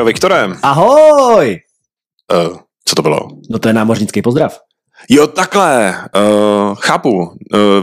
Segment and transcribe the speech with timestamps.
[0.00, 0.48] Čau, Viktore.
[0.62, 1.60] Ahoj!
[2.32, 3.20] Uh, co to bylo?
[3.50, 4.58] No to je námořnický pozdrav.
[5.10, 5.96] Jo, takhle.
[6.16, 7.10] Uh, chápu.
[7.10, 7.30] Uh,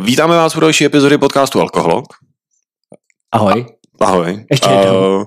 [0.03, 2.05] vítáme vás u další epizody podcastu Alkoholok.
[3.31, 3.65] Ahoj.
[3.99, 4.45] Ahoj.
[4.51, 5.17] Ještě jednou.
[5.17, 5.23] Uh,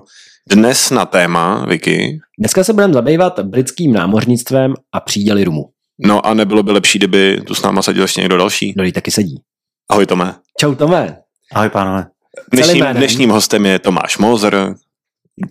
[0.49, 2.19] dnes na téma, Vicky.
[2.39, 5.69] Dneska se budeme zabývat britským námořnictvem a příděly rumu.
[6.05, 8.73] No a nebylo by lepší, kdyby tu s náma seděl ještě někdo další.
[8.77, 9.41] No, taky sedí.
[9.89, 10.35] Ahoj, Tome.
[10.59, 11.17] Čau, Tome.
[11.53, 12.05] Ahoj, pánové.
[12.53, 14.75] Dnešním, dnešním hostem je Tomáš Mozer,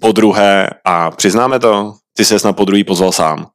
[0.01, 3.47] po druhé, a přiznáme to, ty se na podruhý pozval sám.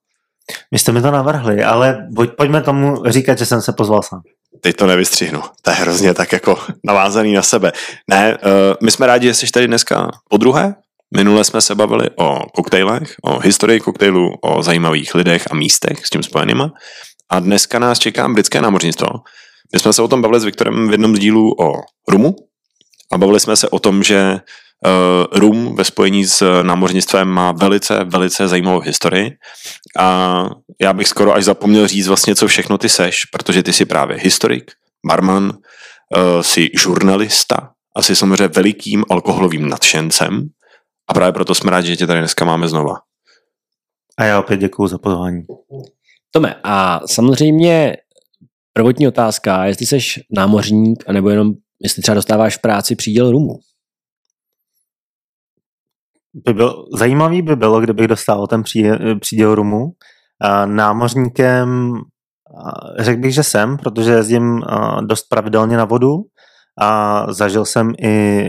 [0.71, 4.21] Vy jste mi to navrhli, ale pojď, pojďme tomu říkat, že jsem se pozval sám.
[4.61, 5.41] Teď to nevystřihnu.
[5.61, 7.71] To je hrozně tak jako navázaný na sebe.
[8.09, 8.49] Ne, uh,
[8.83, 10.75] my jsme rádi, že jsi tady dneska po druhé.
[11.17, 16.09] Minule jsme se bavili o koktejlech, o historii koktejlů, o zajímavých lidech a místech s
[16.09, 16.71] tím spojenýma.
[17.29, 19.07] A dneska nás čeká britské námořnictvo.
[19.73, 21.73] My jsme se o tom bavili s Viktorem v jednom z dílů o
[22.07, 22.35] rumu
[23.11, 24.39] a bavili jsme se o tom, že
[25.31, 29.31] rum ve spojení s námořnictvem má velice, velice zajímavou historii
[29.99, 30.45] a
[30.81, 34.17] já bych skoro až zapomněl říct vlastně, co všechno ty seš, protože ty jsi právě
[34.17, 34.71] historik,
[35.07, 40.49] barman, uh, jsi žurnalista a jsi samozřejmě velikým alkoholovým nadšencem
[41.07, 42.95] a právě proto jsme rádi, že tě tady dneska máme znova.
[44.17, 45.41] A já opět děkuju za pozvání.
[46.31, 47.97] Tome, a samozřejmě
[48.73, 49.99] prvotní otázka, jestli jsi
[50.31, 53.59] námořník, anebo jenom jestli třeba dostáváš v práci příděl rumu.
[56.45, 58.85] By byl, zajímavý by bylo, kdybych dostal ten pří,
[59.19, 59.85] příděl rumu.
[60.65, 61.93] Námořníkem
[62.99, 64.61] řekl bych, že jsem, protože jezdím
[65.01, 66.15] dost pravidelně na vodu
[66.81, 68.47] a zažil jsem i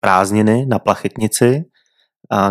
[0.00, 1.64] prázdniny na plachetnici,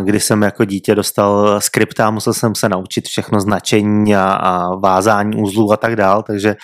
[0.03, 5.41] kdy jsem jako dítě dostal skripta, musel jsem se naučit všechno značení a, a vázání
[5.41, 6.55] úzlů a tak dál, takže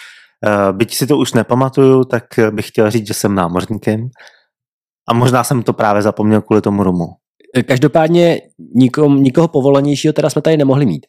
[0.72, 4.10] byť si to už nepamatuju, tak bych chtěl říct, že jsem námořníkem
[5.10, 7.06] a možná jsem to právě zapomněl kvůli tomu rumu.
[7.66, 8.42] Každopádně
[8.76, 11.06] nikom, nikoho povolanějšího teda jsme tady nemohli mít.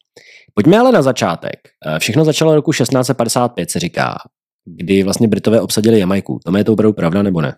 [0.55, 1.59] Pojďme ale na začátek.
[1.87, 4.19] Eh, Všechno začalo roku 1655, se říká,
[4.65, 6.39] kdy vlastně Britové obsadili Jamajku.
[6.45, 7.57] To je to opravdu pravda nebo ne?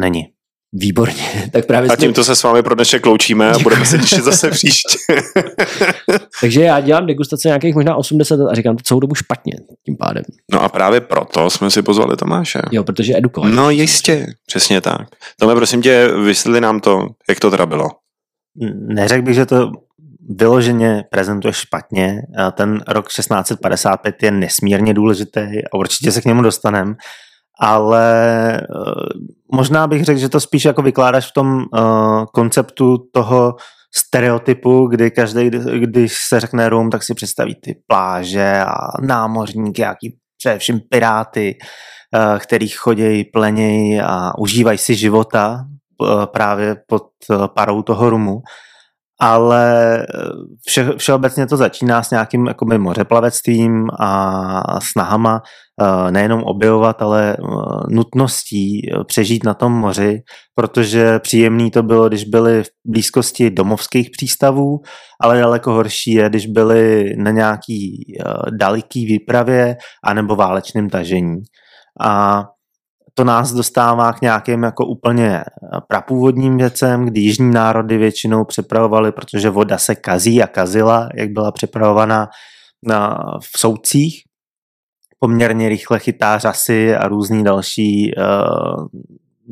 [0.00, 0.24] Není.
[0.76, 1.24] Výborně.
[1.52, 4.24] Tak právě A jsme- tímto se s vámi pro dnešek loučíme a budeme se těšit
[4.24, 4.98] zase příště.
[6.40, 9.52] Takže já dělám degustace nějakých možná 80 let a říkám to celou dobu špatně
[9.86, 10.22] tím pádem.
[10.52, 12.60] No a právě proto jsme si pozvali Tomáše.
[12.70, 13.52] Jo, protože edukovat.
[13.52, 15.08] No jistě, přesně tak.
[15.40, 17.88] Tome, prosím tě, vysvětli nám to, jak to teda bylo.
[18.88, 19.70] Neřekl bych, že to
[20.38, 22.22] vyloženě prezentuje špatně.
[22.52, 25.40] Ten rok 1655 je nesmírně důležitý
[25.72, 26.94] a určitě se k němu dostaneme,
[27.60, 28.64] ale eh,
[29.52, 33.54] možná bych řekl, že to spíš jako vykládáš v tom uh, konceptu toho
[33.96, 40.16] stereotypu, kdy každý, když se řekne Rum, tak si představí ty pláže a námořníky, jaký
[40.38, 41.58] především piráty,
[42.14, 48.42] eh, který chodějí, plenějí a užívají si života eh, právě pod eh, parou toho rumu.
[49.20, 50.06] Ale eh,
[50.66, 55.42] vše, všeobecně to začíná s nějakým jakoby, mořeplavectvím a snahama
[55.80, 57.44] eh, nejenom objevovat, ale eh,
[57.90, 60.22] nutností přežít na tom moři,
[60.54, 64.80] protože příjemný to bylo, když byli v blízkosti domovských přístavů,
[65.20, 68.04] ale daleko horší je, když byli na nějaký
[68.58, 71.36] daleký výpravě anebo válečném tažení.
[72.00, 72.44] A
[73.14, 75.44] to nás dostává k nějakým jako úplně eh,
[75.88, 81.52] prapůvodním věcem, kdy jižní národy většinou připravovali, protože voda se kazí a kazila, jak byla
[81.52, 82.28] připravovaná
[82.86, 83.18] na,
[83.52, 84.22] v soucích.
[85.18, 88.86] Poměrně rychle chytá řasy a různý další uh,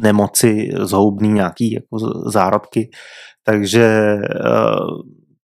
[0.02, 1.98] nemoci zhoubný, nějaký jako
[2.30, 2.90] zárodky.
[3.44, 5.00] Takže uh,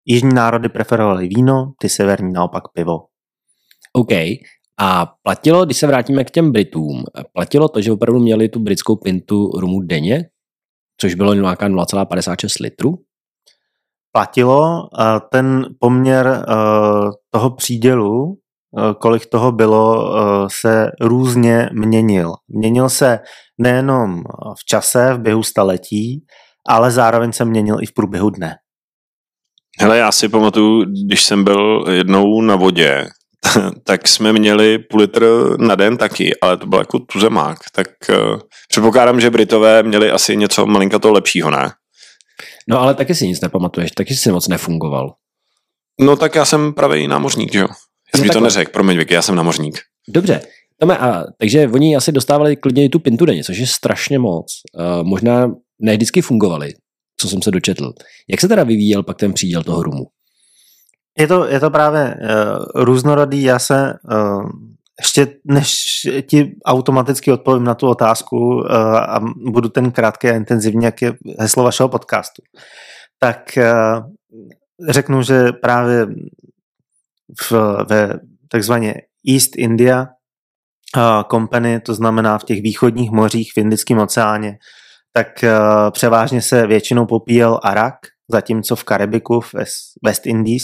[0.05, 2.99] jižní národy preferovaly víno, ty severní naopak pivo.
[3.93, 4.13] OK.
[4.81, 8.97] A platilo, když se vrátíme k těm Britům, platilo to, že opravdu měli tu britskou
[8.97, 10.25] pintu rumu denně,
[11.01, 12.95] což bylo nějaká 0,56 litru.
[14.13, 14.89] platilo.
[15.01, 20.15] A ten poměr uh, toho přídělu, uh, kolik toho bylo,
[20.51, 22.33] se různě měnil.
[22.49, 23.19] Měnil se
[23.59, 24.23] nejenom
[24.61, 26.25] v čase, v běhu staletí,
[26.69, 28.55] ale zároveň se měnil i v průběhu dne.
[29.81, 33.09] Hele, já si pamatuju, když jsem byl jednou na vodě,
[33.85, 35.27] tak jsme měli půl litr
[35.59, 37.59] na den taky, ale to byl jako tuzemák.
[37.73, 41.71] Tak uh, předpokládám, že Britové měli asi něco malinka to lepšího, ne?
[42.69, 45.15] No ale taky si nic nepamatuješ, taky si moc nefungoval.
[46.01, 47.67] No tak já jsem pravý námořník, že jo?
[48.15, 49.79] Já jsem No to neřekl, promiň Vicky, já jsem námořník.
[50.09, 50.41] Dobře.
[50.81, 54.47] Tome, a, takže oni asi dostávali klidně i tu pintu denně, což je strašně moc.
[54.75, 55.51] Uh, možná
[55.81, 56.75] ne vždycky fungovali,
[57.21, 57.93] co jsem se dočetl.
[58.29, 60.07] Jak se teda vyvíjel pak ten příděl toho rumu?
[61.19, 63.43] Je to, je to právě uh, různorodý.
[63.43, 64.51] Já se uh,
[65.01, 65.85] ještě než
[66.29, 68.67] ti automaticky odpovím na tu otázku uh,
[68.97, 69.21] a
[69.51, 72.43] budu ten krátký a intenzivní, jak je heslo vašeho podcastu,
[73.19, 74.07] tak uh,
[74.89, 76.07] řeknu, že právě
[77.43, 77.53] v,
[77.89, 78.95] ve takzvaně
[79.35, 80.07] East India
[80.97, 84.59] uh, Company, to znamená v těch východních mořích v Indickém oceáně,
[85.13, 87.95] tak uh, převážně se většinou popíjel arak,
[88.31, 89.55] zatímco v Karibiku, v
[90.05, 90.63] West Indies,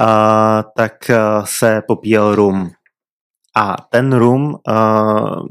[0.00, 2.70] uh, tak uh, se popíjel rum.
[3.56, 5.46] A ten rum uh,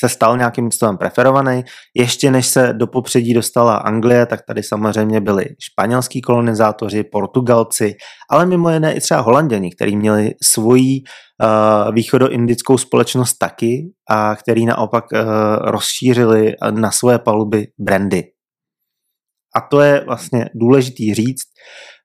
[0.00, 1.64] se stal nějakým způsobem preferovaný.
[1.96, 7.94] Ještě než se do popředí dostala Anglie, tak tady samozřejmě byli španělský kolonizátoři, Portugalci,
[8.30, 14.66] ale mimo jiné i třeba Holanděni, kteří měli svoji uh, východoindickou společnost taky a který
[14.66, 15.20] naopak uh,
[15.60, 18.24] rozšířili na svoje paluby brandy.
[19.56, 21.44] A to je vlastně důležitý říct,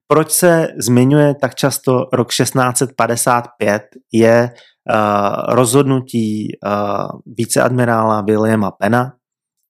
[0.07, 7.07] proč se zmiňuje tak často rok 1655 je uh, rozhodnutí uh,
[7.38, 9.13] viceadmirála Williama Pena,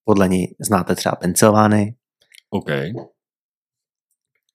[0.05, 1.95] podle ní znáte třeba Pensylvány.
[2.49, 2.69] OK.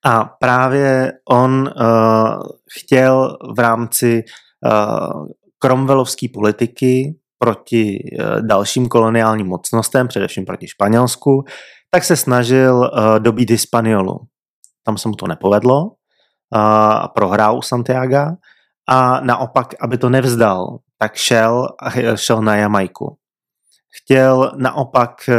[0.04, 2.42] A právě on uh,
[2.78, 4.22] chtěl v rámci
[4.66, 5.26] uh,
[5.58, 11.44] kromvelovské politiky proti uh, dalším koloniálním mocnostem, především proti Španělsku,
[11.90, 14.18] tak se snažil uh, dobít Hispaniolu.
[14.82, 15.90] Tam se mu to nepovedlo
[16.52, 18.36] a prohrál u Santiago
[18.88, 21.66] a naopak, aby to nevzdal, tak šel
[22.14, 23.16] šel na Jamajku.
[24.02, 25.34] Chtěl naopak uh,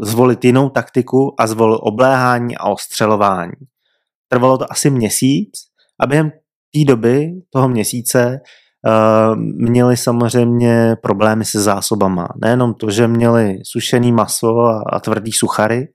[0.00, 3.52] zvolit jinou taktiku a zvolil obléhání a ostřelování.
[4.28, 5.50] Trvalo to asi měsíc
[6.00, 6.30] a během
[6.74, 8.40] té doby, toho měsíce,
[8.86, 12.28] Uh, měli samozřejmě problémy se zásobama.
[12.42, 14.58] Nejenom to, že měli sušený maso
[14.92, 15.88] a tvrdý suchary,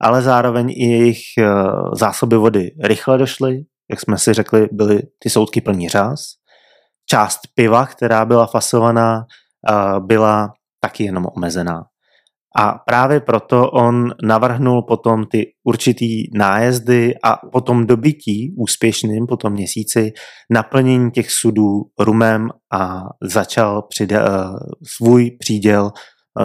[0.00, 1.44] ale zároveň i jejich uh,
[1.94, 6.20] zásoby vody rychle došly, jak jsme si řekli, byly ty soudky plný řáz.
[7.10, 9.24] Část piva, která byla fasovaná,
[9.70, 11.82] uh, byla taky jenom omezená.
[12.56, 19.52] A právě proto on navrhnul potom ty určitý nájezdy a potom dobytí úspěšným po tom
[19.52, 20.12] měsíci
[20.50, 24.56] naplnění těch sudů rumem a začal přide, uh,
[24.96, 25.90] svůj příděl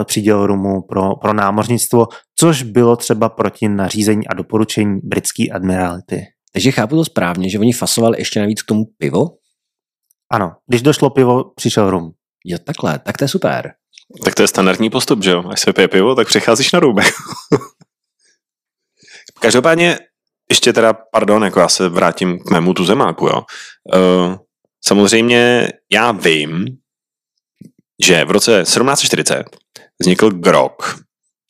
[0.04, 2.08] příděl rumu pro, pro námořnictvo,
[2.40, 6.26] což bylo třeba proti nařízení a doporučení britské admirality.
[6.54, 9.26] Takže chápu to správně, že oni fasovali ještě navíc k tomu pivo?
[10.32, 12.12] Ano, když došlo pivo, přišel rum.
[12.46, 13.72] Jo, takhle, tak to je super.
[14.24, 15.44] Tak to je standardní postup, že jo?
[15.50, 17.14] Až se pije pivo, tak přicházíš na růbek.
[19.42, 20.00] Každopádně,
[20.50, 23.42] ještě teda, pardon, jako já se vrátím k mému tuzemáku, jo.
[23.96, 24.36] Uh,
[24.86, 26.66] samozřejmě já vím,
[28.06, 29.44] že v roce 1740
[30.02, 31.00] vznikl grok,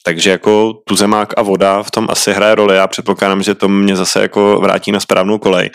[0.06, 2.76] takže jako tuzemák a voda v tom asi hraje roli.
[2.76, 5.70] Já předpokládám, že to mě zase jako vrátí na správnou kolej.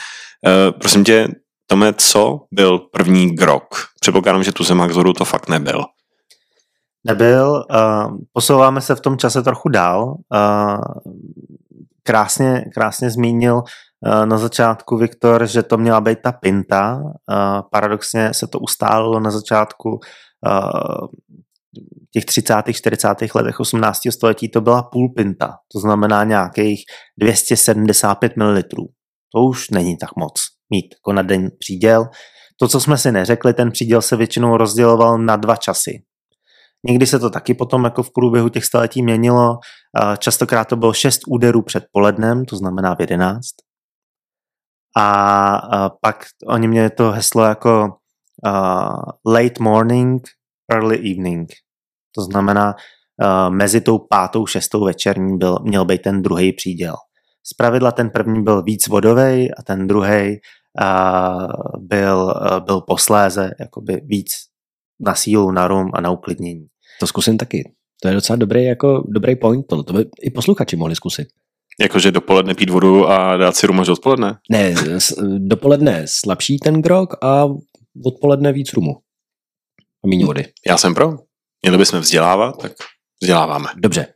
[0.47, 1.29] Uh, prosím tě,
[1.67, 3.65] Tome, co byl první grok?
[4.00, 5.85] Předpokládám, že tuzemák z vodu to fakt nebyl.
[7.06, 7.65] Nebyl.
[7.71, 10.05] Uh, posouváme se v tom čase trochu dál.
[10.05, 10.81] Uh,
[12.03, 17.00] krásně, krásně zmínil uh, na začátku Viktor, že to měla být ta pinta.
[17.03, 20.00] Uh, paradoxně se to ustálilo na začátku
[22.12, 22.55] těch 30.
[22.73, 23.08] 40.
[23.35, 24.00] letech 18.
[24.11, 26.81] století to byla půl pinta, to znamená nějakých
[27.19, 28.62] 275 ml.
[29.35, 32.05] To už není tak moc mít jako na den příděl.
[32.61, 36.02] To, co jsme si neřekli, ten příděl se většinou rozděloval na dva časy.
[36.87, 39.59] Někdy se to taky potom jako v průběhu těch staletí měnilo.
[40.18, 43.40] Častokrát to bylo 6 úderů před polednem, to znamená v 11.
[44.97, 47.88] A pak oni měli to heslo jako
[49.26, 50.23] late morning,
[50.73, 51.49] early evening.
[52.14, 52.75] To znamená,
[53.49, 56.94] mezi tou pátou, šestou večerní byl, měl být ten druhý příděl.
[57.54, 60.40] pravidla ten první byl víc vodový a ten druhý
[61.78, 64.30] byl, byl posléze jakoby víc
[65.00, 66.66] na sílu, na rum a na uklidnění.
[67.00, 67.73] To zkusím taky.
[68.02, 69.66] To je docela dobrý, jako, dobrý point.
[69.66, 71.28] To, to by i posluchači mohli zkusit.
[71.80, 74.38] Jakože dopoledne pít vodu a dát si rum až odpoledne?
[74.50, 74.75] Ne,
[75.38, 77.47] dopoledne slabší ten grog a
[78.06, 78.92] odpoledne víc rumu.
[80.04, 80.46] A méně vody.
[80.66, 81.12] Já jsem pro.
[81.62, 82.73] Měli bychom vzdělávat, tak
[83.23, 83.68] vzděláváme.
[83.76, 84.06] Dobře.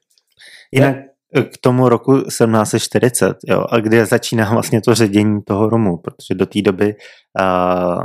[0.72, 0.96] Jinak
[1.34, 6.46] k tomu roku 1740, jo, a kde začíná vlastně to ředění toho rumu, protože do
[6.46, 6.94] té doby
[7.40, 8.02] uh,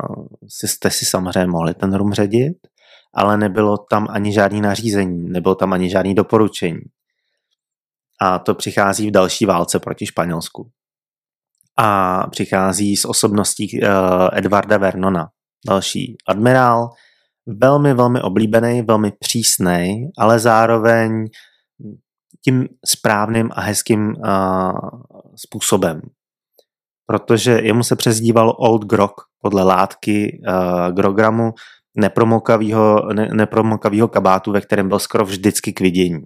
[0.49, 2.53] jste si samozřejmě mohli ten rum ředit,
[3.13, 6.79] ale nebylo tam ani žádný nařízení, nebylo tam ani žádný doporučení.
[8.21, 10.69] A to přichází v další válce proti Španělsku.
[11.77, 13.89] A přichází s osobností uh,
[14.33, 15.27] Edvarda Vernona,
[15.67, 16.89] další admirál,
[17.45, 21.27] velmi, velmi oblíbený, velmi přísný, ale zároveň
[22.45, 24.71] tím správným a hezkým uh,
[25.35, 26.01] způsobem.
[27.05, 31.53] Protože jemu se přezdíval Old Grog podle látky uh, Grogramu,
[31.95, 36.21] nepromokavýho, ne, nepromokavýho kabátu, ve kterém byl skoro vždycky k vidění.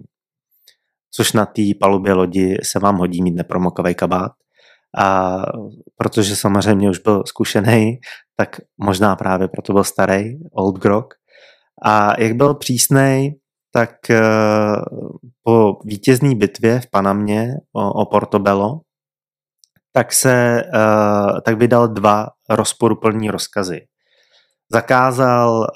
[1.10, 4.32] Což na té palubě lodi se vám hodí mít nepromokavý kabát.
[4.98, 5.36] A
[5.96, 7.98] protože samozřejmě už byl zkušený,
[8.40, 11.06] tak možná právě proto byl starý, Old Grog.
[11.84, 13.40] A jak byl přísnej,
[13.72, 13.90] tak
[15.42, 18.80] po vítězné bitvě v Panamě o, Portobello,
[19.92, 20.62] tak se
[21.44, 23.80] tak vydal dva rozporuplní rozkazy.
[24.72, 25.66] Zakázal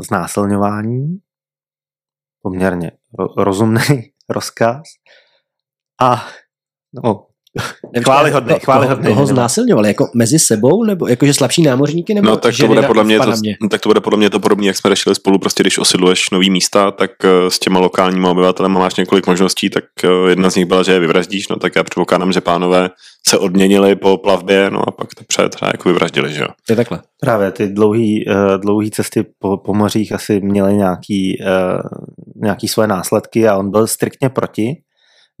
[0.00, 1.18] znásilňování,
[2.42, 2.90] poměrně
[3.36, 4.82] rozumný rozkaz,
[6.00, 6.24] a
[6.92, 7.26] no,
[8.04, 9.06] Chválihodný, chválihodný.
[9.06, 9.88] Koho znásilňovali?
[9.88, 10.84] Jako mezi sebou?
[10.84, 12.14] Nebo jakože slabší námořníky?
[12.14, 13.32] Nebo no, tak to, bude podle mě to,
[13.70, 15.38] tak to bude podle mě to podobné, jak jsme řešili spolu.
[15.38, 19.84] Prostě když osidluješ nový místa, tak eh, s těma lokálními obyvateli máš několik možností, tak
[20.04, 22.90] eh, jedna z nich byla, že je vyvraždíš, no tak já předpokládám, že pánové
[23.26, 26.48] se odměnili po plavbě, no a pak to před třeba jako vyvraždili, že jo.
[26.66, 27.00] To je takhle.
[27.20, 31.80] Právě ty dlouhý, uh, dlouhý cesty po, po mořích asi měly nějaký, uh,
[32.42, 34.76] nějaký svoje následky a on byl striktně proti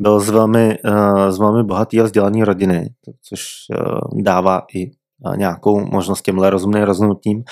[0.02, 2.88] byl z velmi, uh, z velmi bohatý a vzdělaný rodiny,
[3.28, 4.90] což uh, dává i
[5.26, 7.42] uh, nějakou možnost těmhle rozumným rozhodnutím.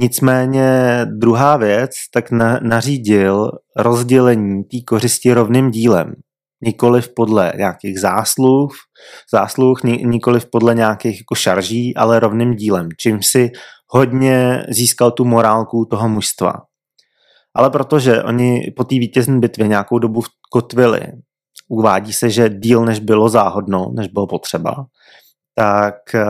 [0.00, 6.14] Nicméně druhá věc, tak na, nařídil rozdělení té kořisti rovným dílem.
[6.64, 8.70] Nikoliv podle nějakých zásluh,
[9.32, 13.50] zásluh nikoliv podle nějakých jako šarží, ale rovným dílem, čím si
[13.88, 16.52] hodně získal tu morálku toho mužstva.
[17.56, 21.00] Ale protože oni po té vítězné bitvě nějakou dobu kotvili
[21.68, 24.86] uvádí se, že díl než bylo záhodno, než bylo potřeba,
[25.54, 26.24] tak eh,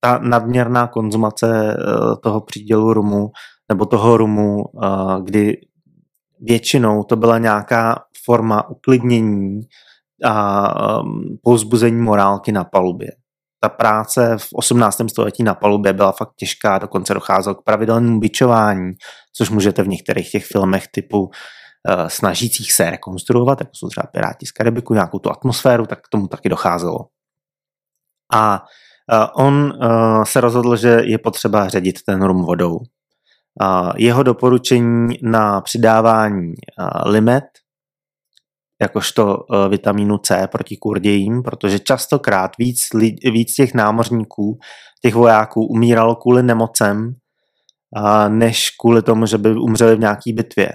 [0.00, 3.30] ta nadměrná konzumace eh, toho přídělu rumu
[3.68, 4.88] nebo toho rumu, eh,
[5.22, 5.56] kdy
[6.40, 9.60] většinou to byla nějaká forma uklidnění
[10.24, 10.74] a
[11.42, 13.08] pouzbuzení morálky na palubě.
[13.60, 15.10] Ta práce v 18.
[15.10, 18.92] století na palubě byla fakt těžká, dokonce docházelo k pravidelnému bičování,
[19.36, 21.30] což můžete v některých těch filmech typu
[22.08, 26.28] snažících se rekonstruovat, jako jsou třeba Piráti z Karibiku, nějakou tu atmosféru, tak k tomu
[26.28, 26.98] taky docházelo.
[28.32, 28.64] A
[29.12, 29.88] eh, on eh,
[30.24, 32.78] se rozhodl, že je potřeba ředit ten rum vodou.
[33.96, 36.52] Jeho doporučení na přidávání
[37.06, 37.44] limet,
[38.82, 42.88] jakožto vitamínu C proti kurdějím, protože častokrát víc,
[43.32, 44.58] víc těch námořníků,
[45.02, 47.14] těch vojáků umíralo kvůli nemocem,
[48.28, 50.68] než kvůli tomu, že by umřeli v nějaký bitvě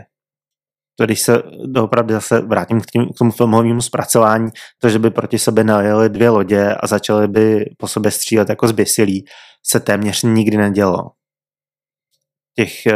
[0.95, 5.09] to když se doopravdy zase vrátím k, tím, k tomu filmovému zpracování, to, že by
[5.09, 9.25] proti sobě najeli dvě lodě a začaly by po sobě střílet jako zběsilí,
[9.65, 11.11] se téměř nikdy nedělo.
[12.55, 12.93] Těch, eh,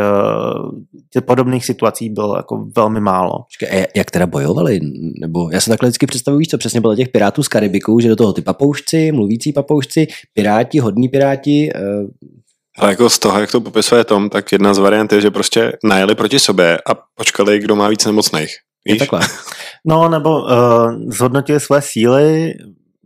[1.13, 3.39] těch podobných situací bylo jako velmi málo.
[3.43, 4.79] Počkej, jak teda bojovali?
[5.19, 8.15] Nebo já se takhle vždycky představuji, co přesně bylo těch pirátů z Karibiku, že do
[8.15, 11.79] toho ty papoušci, mluvící papoušci, piráti, hodní piráti, eh,
[12.77, 15.77] ale jako z toho, jak to popisuje Tom, tak jedna z variant je, že prostě
[15.83, 18.55] najeli proti sobě a počkali, kdo má víc nemocných.
[18.85, 18.93] Víš?
[18.93, 19.19] Je takhle.
[19.89, 20.49] No, nebo uh,
[21.07, 22.53] zhodnotili své síly,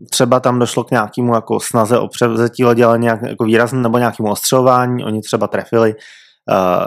[0.09, 3.97] třeba tam došlo k nějakému jako snaze o převzetí lodě, ale nějak jako výrazné, nebo
[3.97, 5.99] nějakému ostřelování, oni třeba trefili uh,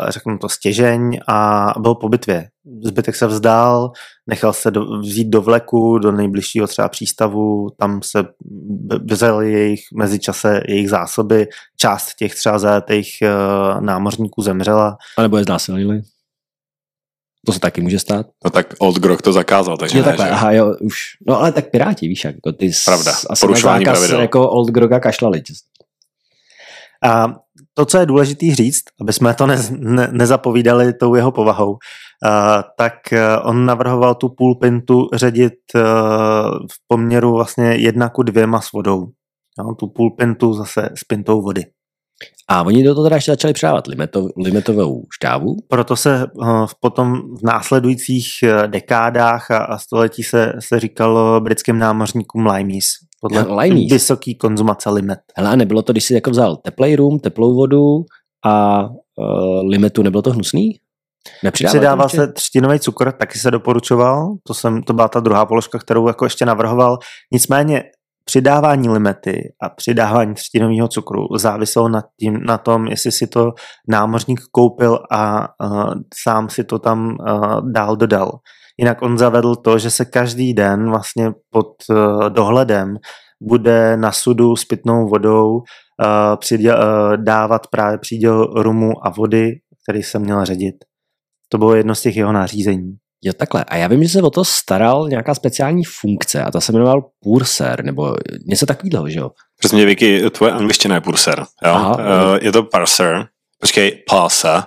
[0.08, 2.48] řeknu to, stěžeň a byl po bitvě.
[2.84, 3.90] Zbytek se vzdál,
[4.26, 8.24] nechal se do, vzít do vleku, do nejbližšího třeba přístavu, tam se
[9.10, 14.96] vzali jejich mezičase jejich zásoby, část těch třeba zajetých uh, námořníků zemřela.
[15.18, 16.00] A nebo je znásilnili?
[17.46, 18.26] To se taky může stát.
[18.44, 20.30] No tak Old Grog to zakázal, takže ne, takhle, že?
[20.32, 20.96] aha, jo, už.
[21.28, 24.20] No ale tak Piráti, víš, jako ty Pravda, asi na zákaz pravidel.
[24.20, 25.42] jako Old Groga kašlali.
[27.04, 27.43] A
[27.74, 31.78] to, co je důležité říct, aby jsme to ne, ne, nezapovídali tou jeho povahou, uh,
[32.78, 35.82] tak uh, on navrhoval tu půl pintu ředit uh,
[36.72, 39.06] v poměru vlastně jedna ku dvěma s vodou.
[39.58, 41.66] Jo, tu půl pintu zase s pintou vody.
[42.48, 45.56] A oni do toho teda ještě začali přidávat limetov, limetovou šťávu?
[45.68, 48.28] Proto se uh, potom v následujících
[48.66, 52.86] dekádách a, a století se, se říkalo britským námořníkům limeys
[53.28, 53.92] podle Limeys.
[53.92, 55.18] vysoký konzumace limet.
[55.36, 58.04] Hele, a nebylo to, když jsi jako vzal teplej rum, teplou vodu
[58.44, 60.70] a uh, limetu, nebylo to hnusný?
[61.52, 66.08] Přidával se třtinový cukr, taky se doporučoval, to, jsem, to byla ta druhá položka, kterou
[66.08, 66.98] jako ještě navrhoval.
[67.32, 67.82] Nicméně
[68.24, 73.52] přidávání limety a přidávání třtinového cukru záviselo na, tím, na tom, jestli si to
[73.88, 78.32] námořník koupil a uh, sám si to tam uh, dál dodal.
[78.78, 82.96] Jinak on zavedl to, že se každý den vlastně pod uh, dohledem
[83.42, 85.62] bude na sudu s pitnou vodou uh,
[86.36, 89.52] přiděl, uh, dávat právě příděl rumu a vody,
[89.82, 90.74] který se měl ředit.
[91.48, 92.92] To bylo jedno z těch jeho nařízení.
[93.24, 93.64] Jo, takhle.
[93.64, 97.02] A já vím, že se o to staral nějaká speciální funkce a ta se jmenoval
[97.22, 98.16] Purser, nebo
[98.46, 99.30] něco takového, že jo?
[99.58, 101.44] Přesně, Vicky, tvoje angličtina je Purser, jo?
[101.62, 103.26] Aha, uh, je to Parser.
[103.60, 104.62] Počkej, Parser.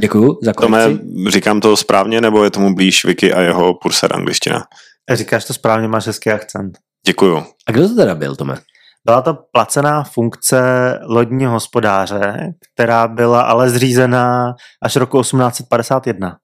[0.00, 0.98] Děkuju za korekci.
[0.98, 4.64] Tome, říkám to správně, nebo je tomu blíž Vicky a jeho Purser angličtina?
[5.12, 6.78] Říkáš to správně, máš hezký akcent.
[7.06, 7.44] Děkuju.
[7.68, 8.56] A kdo to teda byl, Tome?
[9.04, 10.60] Byla to placená funkce
[11.02, 16.36] lodního hospodáře, která byla ale zřízená až roku 1851.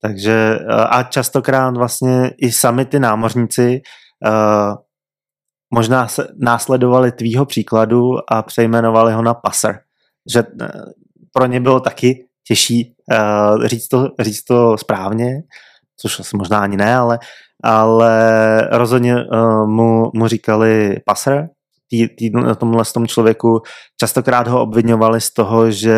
[0.00, 0.58] Takže
[0.88, 3.80] a častokrát vlastně i sami ty námořníci
[4.26, 4.74] uh,
[5.74, 9.80] možná se následovali tvýho příkladu a přejmenovali ho na passer.
[10.32, 10.68] Že uh,
[11.32, 15.42] pro ně bylo taky těžší uh, říct, to, říct to správně,
[15.96, 17.18] což asi možná ani ne, ale,
[17.64, 21.48] ale rozhodně uh, mu, mu říkali passer,
[21.92, 23.62] tý, tý, tomhle tom člověku
[24.00, 25.96] častokrát ho obvinovali z toho, že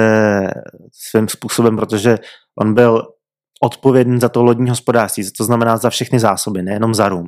[0.93, 2.19] svým způsobem, protože
[2.61, 3.03] on byl
[3.63, 7.27] odpovědný za to lodní hospodářství, to znamená za všechny zásoby, nejenom za rum.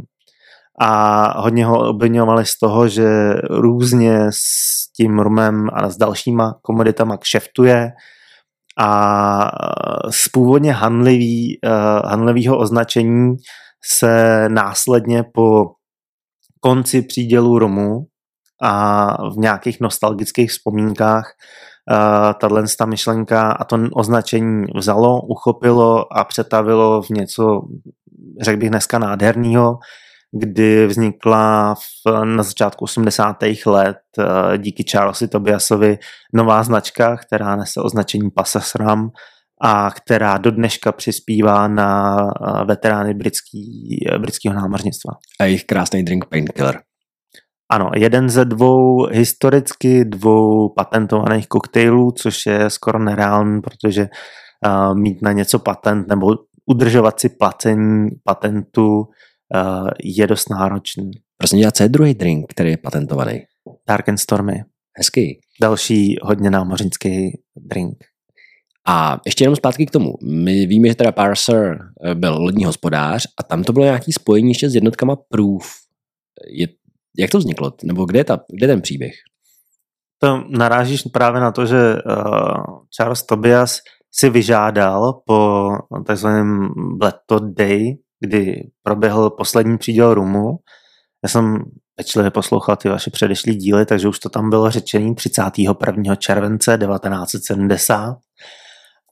[0.80, 7.16] A hodně ho obvinovali z toho, že různě s tím rumem a s dalšíma komoditama
[7.16, 7.92] kšeftuje
[8.78, 9.50] a
[10.10, 13.36] z původně handlivý, uh, handlivýho označení
[13.84, 15.64] se následně po
[16.60, 18.06] konci přídělu rumu
[18.62, 21.32] a v nějakých nostalgických vzpomínkách
[21.90, 27.60] uh, tahle myšlenka a to označení vzalo, uchopilo a přetavilo v něco,
[28.42, 29.78] řekl bych dneska nádherného,
[30.32, 33.36] kdy vznikla v, na začátku 80.
[33.66, 35.98] let uh, díky Charlesi Tobiasovi
[36.34, 39.10] nová značka, která nese označení SRAM
[39.62, 45.12] a která do dneška přispívá na uh, veterány britský, britského námořnictva.
[45.40, 46.80] A jejich krásný drink Painkiller.
[47.72, 54.08] Ano, jeden ze dvou historicky dvou patentovaných koktejlů, což je skoro nereálný, protože
[54.66, 56.26] uh, mít na něco patent nebo
[56.66, 59.04] udržovat si placení patentu
[59.54, 61.10] uh, je dost náročný.
[61.36, 63.42] Prosím tě, co je druhý drink, který je patentovaný?
[63.88, 64.62] Dark and Stormy.
[64.98, 65.40] Hezký.
[65.60, 67.98] Další hodně námořnický drink.
[68.88, 70.12] A ještě jenom zpátky k tomu.
[70.24, 74.48] My víme, že teda Parser eh, byl lodní hospodář a tam to bylo nějaký spojení
[74.48, 75.72] ještě s jednotkama Proof.
[76.50, 76.68] Je
[77.18, 77.72] jak to vzniklo?
[77.84, 79.12] Nebo kde je, ta, kde je ten příběh?
[80.18, 82.64] To narážíš právě na to, že uh,
[82.96, 83.78] Charles Tobias
[84.12, 85.70] si vyžádal po
[86.06, 90.58] takzvaném Bletto Day, kdy proběhl poslední příděl rumu.
[91.22, 96.16] Já jsem pečlivě poslouchal ty vaše předešlý díly, takže už to tam bylo řečený 31.
[96.16, 98.16] července 1970.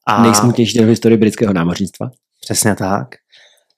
[0.06, 2.10] A Nejsmutnější den v historii britského námořnictva.
[2.40, 3.08] Přesně tak.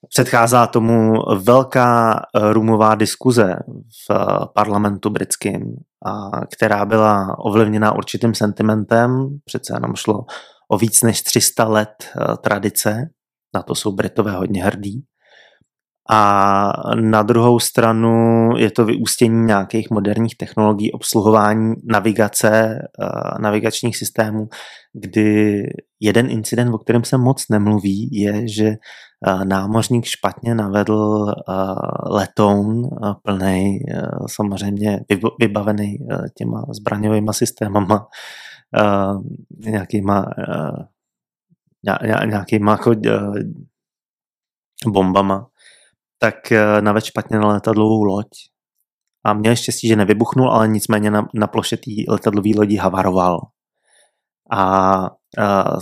[0.08, 1.12] Předcházá tomu
[1.42, 3.54] velká eh, rumová diskuze
[4.08, 10.24] v eh, parlamentu britským, a která byla ovlivněna určitým sentimentem, přece jenom šlo
[10.68, 13.10] o víc než 300 let eh, tradice,
[13.54, 15.04] na to jsou Britové hodně hrdí.
[16.10, 22.78] A na druhou stranu je to vyústění nějakých moderních technologií obsluhování navigace,
[23.40, 24.48] navigačních systémů,
[24.92, 25.62] kdy
[26.00, 28.74] jeden incident, o kterém se moc nemluví, je, že
[29.44, 31.32] námořník špatně navedl
[32.10, 32.82] letoun
[33.22, 33.78] plný,
[34.26, 35.00] samozřejmě
[35.40, 35.98] vybavený
[36.38, 38.06] těma zbraňovými systémama,
[39.58, 40.26] nějakýma,
[42.26, 42.94] nějakýma jako
[44.86, 45.46] bombama,
[46.18, 46.34] tak
[46.80, 48.26] naved špatně na letadlovou loď
[49.24, 53.40] a měl štěstí, že nevybuchnul, ale nicméně na, na ploše té letadlové lodi havaroval.
[54.52, 54.60] A,
[55.38, 55.78] a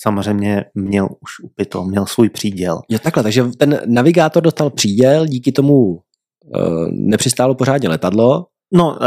[0.00, 2.80] samozřejmě měl už upito, měl svůj příděl.
[2.88, 6.00] Jo takhle, takže ten navigátor dostal příděl, díky tomu uh,
[6.90, 8.46] nepřistálo pořádně letadlo.
[8.74, 8.98] No,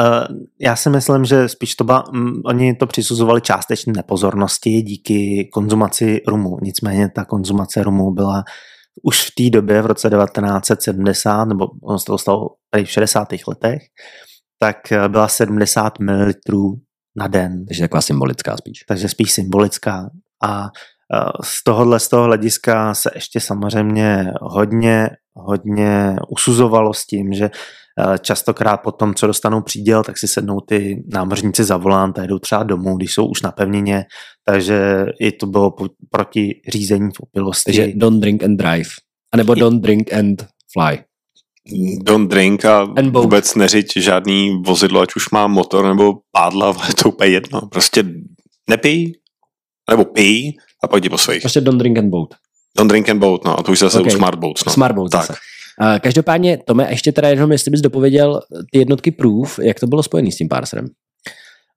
[0.62, 6.22] já si myslím, že spíš to ba, um, oni to přisuzovali částečně nepozornosti díky konzumaci
[6.28, 6.58] rumu.
[6.62, 8.44] Nicméně ta konzumace rumu byla
[9.04, 13.28] už v té době, v roce 1970, nebo on se to stalo tady v 60.
[13.48, 13.82] letech,
[14.60, 16.32] tak eh, byla 70 ml
[17.16, 17.66] na den.
[17.66, 18.84] Takže taková symbolická spíš.
[18.88, 20.10] Takže spíš symbolická.
[20.44, 20.70] A
[21.44, 27.50] z tohohle, z toho hlediska se ještě samozřejmě hodně, hodně usuzovalo s tím, že
[28.22, 32.40] častokrát po tom, co dostanou příděl, tak si sednou ty námořníci za volant a jdou
[32.40, 34.06] třeba domů, když jsou už na pevnině,
[34.46, 35.76] takže i to bylo
[36.12, 37.64] proti řízení v opilosti.
[37.66, 38.90] Takže don't drink and drive,
[39.34, 41.00] anebo don't drink and fly.
[42.04, 47.10] Don't drink a vůbec neřiď žádný vozidlo, ať už má motor nebo pádla, ale to
[47.10, 47.62] úplně jedno.
[47.62, 48.04] Prostě
[48.70, 49.12] nepij,
[49.90, 51.42] nebo pij a pak jdi po svých.
[51.42, 52.36] Prostě don't drink and boat.
[52.78, 54.14] Don't drink and boat, no a to už zase okay.
[54.14, 54.66] u smart boats.
[54.66, 54.72] No.
[54.72, 55.22] Smart boats tak.
[55.22, 55.40] Zase.
[55.82, 60.04] Uh, každopádně, Tome, ještě teda jenom, jestli bys dopověděl ty jednotky proof, jak to bylo
[60.04, 60.86] spojené s tím parserem?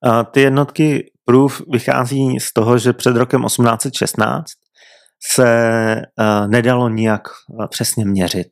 [0.06, 4.46] Uh, ty jednotky proof vychází z toho, že před rokem 1816
[5.32, 5.46] se
[5.96, 8.48] uh, nedalo nijak uh, přesně měřit,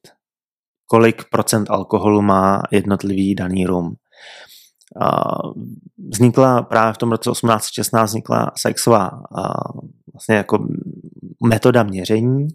[0.87, 3.95] kolik procent alkoholu má jednotlivý daný rum
[6.09, 9.11] vznikla právě v tom roce 1816 vznikla sexová
[10.13, 10.59] vlastně jako
[11.47, 12.49] metoda měření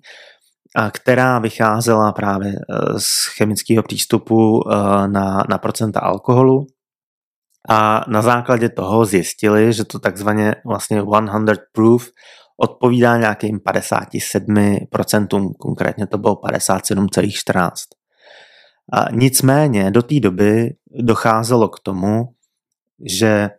[0.92, 2.54] která vycházela právě
[2.98, 4.62] z chemického přístupu
[5.08, 6.68] na, na procenta alkoholu
[7.70, 11.12] a na základě toho zjistili, že to takzvaně vlastně 100
[11.72, 12.10] proof
[12.58, 17.72] odpovídá nějakým 57%, konkrétně to bylo 57,14.
[18.92, 22.24] A nicméně do té doby docházelo k tomu,
[23.06, 23.50] že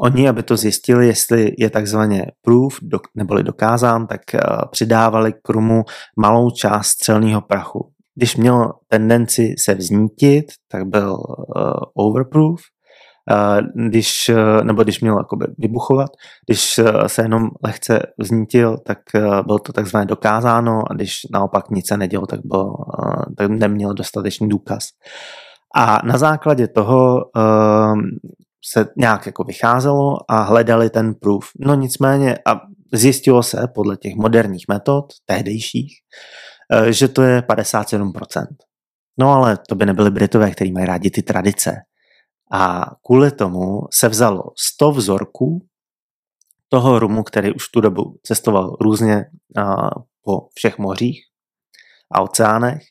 [0.00, 2.78] oni, aby to zjistili, jestli je takzvaně proof,
[3.14, 4.40] neboli dokázán, tak eh,
[4.70, 5.82] přidávali k rumu
[6.16, 7.90] malou část střelného prachu.
[8.14, 12.60] Když měl tendenci se vznítit, tak byl uh, overproof
[13.74, 16.10] když, e, nebo když měl jakoby vybuchovat,
[16.46, 18.98] když e, se jenom lehce vznítil, tak
[19.46, 22.74] bylo to takzvané dokázáno a když naopak nic se nedělo, tak, byl,
[23.36, 24.84] tak neměl dostatečný důkaz.
[25.76, 27.24] A na základě toho
[28.72, 31.48] se nějak jako vycházelo a hledali ten proof.
[31.58, 32.60] No nicméně a
[32.92, 35.92] zjistilo se podle těch moderních metod, tehdejších,
[36.90, 38.12] že to je 57%.
[39.18, 41.76] No ale to by nebyly Britové, kteří mají rádi ty tradice.
[42.54, 44.42] A kvůli tomu se vzalo
[44.74, 45.66] 100 vzorků
[46.68, 49.24] toho rumu, který už tu dobu cestoval různě
[50.24, 51.20] po všech mořích
[52.14, 52.82] a oceánech.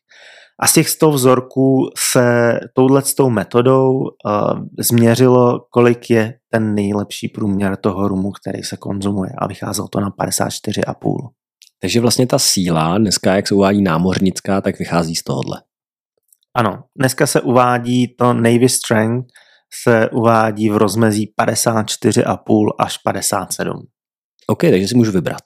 [0.60, 4.10] A z těch 100 vzorků se touhletou metodou uh,
[4.80, 9.32] změřilo, kolik je ten nejlepší průměr toho rumu, který se konzumuje.
[9.38, 11.30] A vycházelo to na 54,5.
[11.82, 15.62] Takže vlastně ta síla, dneska jak se uvádí námořnická, tak vychází z tohohle.
[16.56, 19.28] Ano, dneska se uvádí to Navy Strength,
[19.84, 23.88] se uvádí v rozmezí 54,5 až 57.
[24.48, 25.42] OK, takže si můžu vybrat.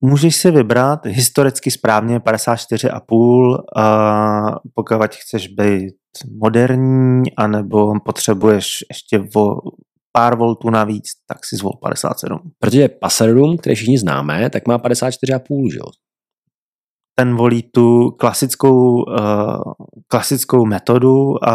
[0.00, 5.94] Můžeš si vybrat historicky správně 54,5, a pokud chceš být
[6.40, 9.56] moderní, anebo potřebuješ ještě o
[10.12, 12.38] pár voltů navíc, tak si zvol 57.
[12.58, 15.84] Protože Passerum, který všichni známe, tak má 54,5, že jo?
[17.18, 19.62] Ten volí tu klasickou, uh,
[20.08, 21.54] klasickou metodu a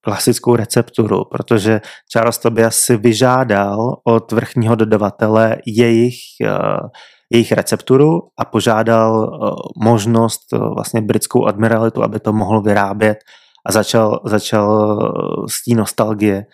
[0.00, 1.80] klasickou recepturu, protože
[2.12, 6.88] Charles Tobias si vyžádal od vrchního dodavatele jejich, uh,
[7.32, 10.40] jejich recepturu a požádal uh, možnost
[10.74, 13.18] vlastně britskou admiralitu, aby to mohl vyrábět
[13.66, 14.98] a začal, začal
[15.50, 16.44] z té nostalgie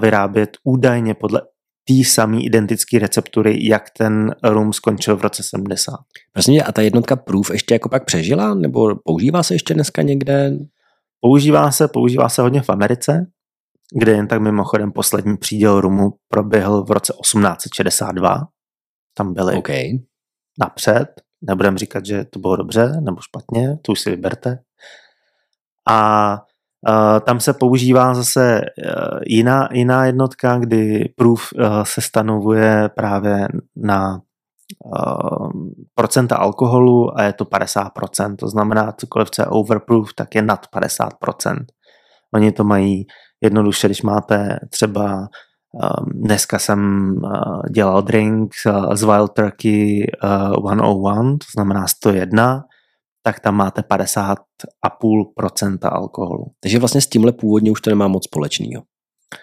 [0.00, 1.40] vyrábět údajně podle
[1.88, 5.94] té samé identické receptury, jak ten rum skončil v roce 70.
[6.34, 8.54] Vlastně a ta jednotka proof ještě jako pak přežila?
[8.54, 10.52] Nebo používá se ještě dneska někde?
[11.20, 13.26] Používá se, používá se hodně v Americe,
[13.98, 18.48] kde jen tak mimochodem poslední příděl rumu proběhl v roce 1862.
[19.14, 19.90] Tam byli okay.
[20.60, 21.06] napřed.
[21.42, 24.58] Nebudem říkat, že to bylo dobře nebo špatně, to už si vyberte.
[25.88, 26.38] A
[27.20, 34.20] tam se používá zase uh, jiná, jiná jednotka, kdy proof uh, se stanovuje právě na
[35.94, 38.36] procenta alkoholu a je to 50%.
[38.36, 41.64] To znamená, cokoliv, co je overproof, tak je nad 50%.
[42.34, 43.06] Oni to mají
[43.40, 45.28] jednoduše, když máte třeba
[46.06, 47.12] dneska jsem
[47.74, 48.52] dělal drink
[48.92, 50.06] z Wild Turkey
[50.52, 52.64] 101, to znamená 101,
[53.26, 56.44] tak tam máte 50,5% alkoholu.
[56.60, 58.82] Takže vlastně s tímhle původně už to nemá moc společného.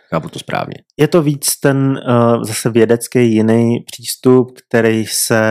[0.10, 0.74] Chápu to správně.
[1.00, 5.41] Je to víc ten uh, zase vědecký jiný přístup, který se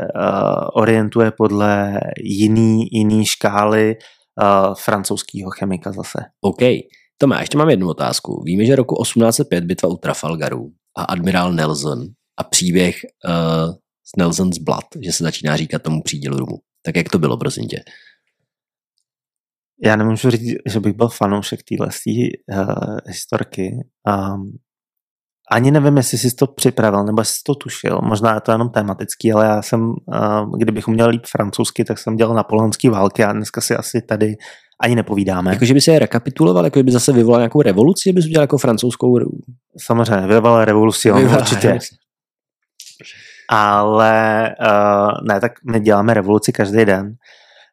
[0.00, 6.18] uh, orientuje podle jiný, jiný škály uh, francouzského chemika zase.
[6.40, 6.62] OK.
[7.18, 8.42] Tome, ještě mám jednu otázku.
[8.46, 12.06] Víme, že roku 1805 bitva u Trafalgaru a admirál Nelson
[12.38, 12.96] a příběh
[13.28, 13.74] uh,
[14.14, 16.56] z Nelson's Blood, že se začíná říkat tomu přídělu rumu.
[16.86, 17.76] Tak jak to bylo, prosím tě?
[19.84, 21.88] Já nemůžu říct, že bych byl fanoušek téhle
[22.52, 23.70] uh, historky.
[24.08, 24.58] Um,
[25.50, 28.00] ani nevím, jestli jsi to připravil, nebo jsi to tušil.
[28.02, 32.16] Možná je to jenom tematický, ale já jsem, uh, kdybychom měli líp francouzsky, tak jsem
[32.16, 34.34] dělal napoleonský války a dneska si asi tady
[34.80, 35.52] ani nepovídáme.
[35.52, 39.18] Jakože by se je rekapituloval, jako by zase vyvolal nějakou revoluci, by udělal jako francouzskou...
[39.78, 41.78] Samozřejmě, vyvolal revoluci, určitě
[43.50, 47.14] ale uh, ne, tak my děláme revoluci každý den.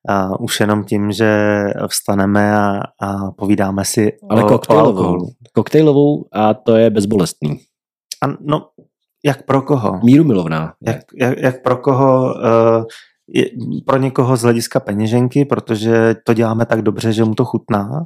[0.10, 5.16] Uh, už jenom tím, že vstaneme a, a povídáme si ale o, koktejlovou.
[5.16, 7.60] o Koktejlovou a to je bezbolestný.
[8.24, 8.68] A no,
[9.26, 10.00] jak pro koho?
[10.04, 10.74] Míru milovná.
[10.82, 12.34] Jak, jak, jak pro koho?
[12.34, 12.84] Uh,
[13.28, 13.46] je,
[13.86, 18.06] pro někoho z hlediska peněženky, protože to děláme tak dobře, že mu to chutná.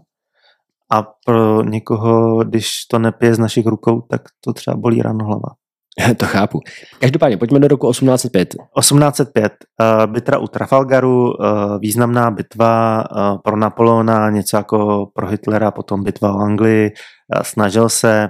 [0.91, 5.49] A pro někoho, když to nepije z našich rukou, tak to třeba bolí ráno hlava.
[6.17, 6.59] to chápu.
[6.99, 8.49] Každopádně, pojďme do roku 1805.
[8.49, 9.53] 1805.
[9.81, 11.33] Uh, bitra u Trafalgaru, uh,
[11.79, 16.91] významná bitva uh, pro Napoleona, něco jako pro Hitlera, potom bitva o Anglii.
[17.35, 18.29] Uh, snažil se,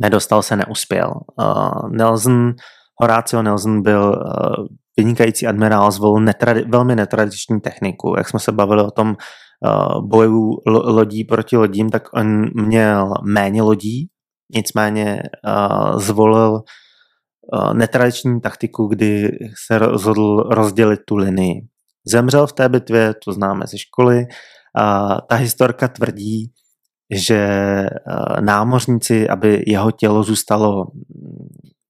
[0.00, 1.14] nedostal se, neuspěl.
[1.90, 2.52] Nelson,
[3.00, 4.22] Horácio Nelson byl
[4.96, 8.14] vynikající admirál zvolil netradi- velmi netradiční techniku.
[8.18, 9.16] Jak jsme se bavili o tom
[10.00, 14.08] bojů lodí proti lodím, tak on měl méně lodí,
[14.54, 21.60] nicméně uh, zvolil uh, netradiční taktiku, kdy se rozhodl rozdělit tu linii.
[22.06, 24.26] Zemřel v té bitvě, to známe ze školy,
[24.80, 26.52] a ta historka tvrdí,
[27.14, 27.48] že
[28.40, 30.84] námořníci, aby jeho tělo zůstalo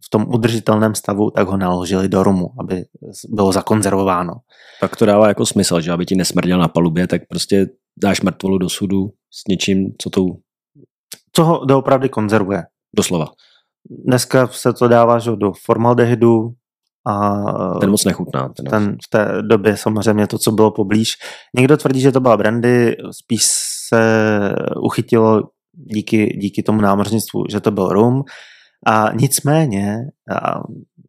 [0.06, 2.84] v tom udržitelném stavu, tak ho naložili do rumu, aby
[3.28, 4.32] bylo zakonzervováno.
[4.80, 7.66] Tak to dává jako smysl, že aby ti nesmrděl na palubě, tak prostě
[8.02, 10.26] dáš mrtvolu do sudu s něčím, co tou...
[11.32, 12.62] Co ho doopravdy konzervuje.
[12.96, 13.26] Doslova.
[14.06, 16.48] Dneska se to dává že, do formaldehydu
[17.06, 17.44] a...
[17.80, 18.48] Ten moc nechutná.
[18.56, 21.12] Ten, ten v té době samozřejmě to, co bylo poblíž.
[21.56, 23.42] Někdo tvrdí, že to byla brandy, spíš
[23.88, 24.00] se
[24.82, 28.22] uchytilo díky, díky tomu námořnictvu, že to byl rum.
[28.86, 29.96] A nicméně,
[30.42, 30.60] a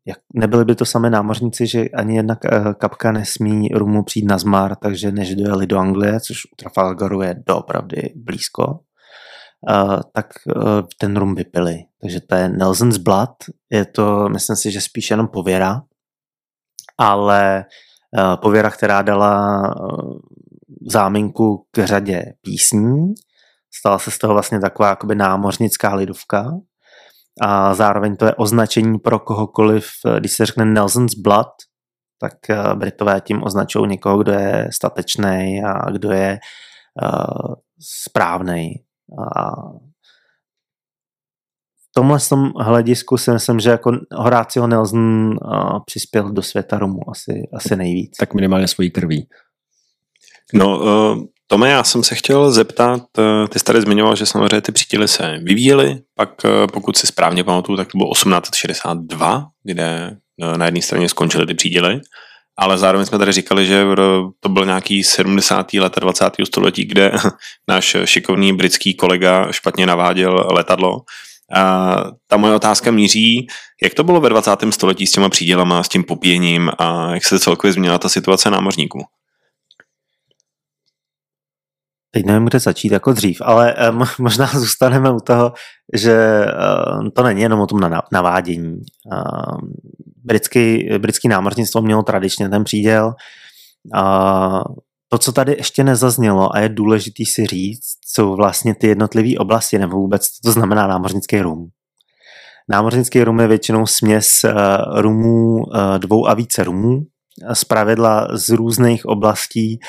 [0.07, 2.35] jak nebyly by to samé námořníci, že ani jedna
[2.77, 7.43] kapka nesmí rumu přijít na zmar, takže než dojeli do Anglie, což u Trafalgaru je
[7.47, 8.79] doopravdy blízko,
[10.13, 10.27] tak
[10.97, 11.77] ten rum vypili.
[12.01, 13.35] Takže to je Nelson's Blood,
[13.69, 15.81] je to, myslím si, že spíš jenom pověra,
[16.97, 17.65] ale
[18.41, 19.63] pověra, která dala
[20.91, 23.13] záminku k řadě písní,
[23.73, 26.51] stala se z toho vlastně taková jakoby námořnická lidovka,
[27.41, 29.85] a zároveň to je označení pro kohokoliv,
[30.19, 31.47] když se řekne Nelson's Blood,
[32.21, 32.33] tak
[32.75, 36.39] Britové tím označují někoho, kdo je statečný a kdo je
[37.03, 38.73] uh, správný.
[39.35, 39.51] A
[41.81, 45.35] v tomhle tom hledisku si myslím, že jako Horácio Nelson
[45.85, 48.17] přispěl do světa Romu asi, asi nejvíc.
[48.19, 49.27] Tak minimálně svojí krví.
[50.53, 54.61] No, uh, Tome, já jsem se chtěl zeptat, eh, ty jsi tady zmiňoval, že samozřejmě
[54.61, 60.17] ty přítily se vyvíjely, pak eh, pokud si správně pamatuju, tak to bylo 1862, kde
[60.57, 62.01] na jedné straně skončily ty příděly,
[62.59, 63.85] ale zároveň jsme tady říkali, že
[64.39, 65.73] to byl nějaký 70.
[65.73, 66.25] let 20.
[66.43, 67.11] století, kde
[67.69, 70.97] náš šikovný britský kolega špatně naváděl letadlo.
[71.55, 71.95] A
[72.27, 73.47] ta moje otázka míří,
[73.83, 74.51] jak to bylo ve 20.
[74.69, 78.99] století s těma přídělama, s tím popíjením a jak se celkově změnila ta situace námořníků?
[82.11, 85.53] Teď nevím, kde začít jako dřív, ale um, možná zůstaneme u toho,
[85.93, 86.45] že
[87.01, 87.79] um, to není jenom o tom
[88.11, 88.71] navádění.
[88.71, 89.73] Um,
[90.23, 93.13] britský, britský námořnictvo mělo tradičně ten příděl.
[93.95, 94.61] Uh,
[95.09, 99.79] to, co tady ještě nezaznělo a je důležitý si říct, jsou vlastně ty jednotlivé oblasti,
[99.79, 101.69] nebo vůbec to znamená námořnický rum.
[102.69, 104.51] Námořnický rum je většinou směs uh,
[105.01, 105.63] rumů, uh,
[105.97, 107.01] dvou a více rumů,
[107.53, 109.79] z pravidla z různých oblastí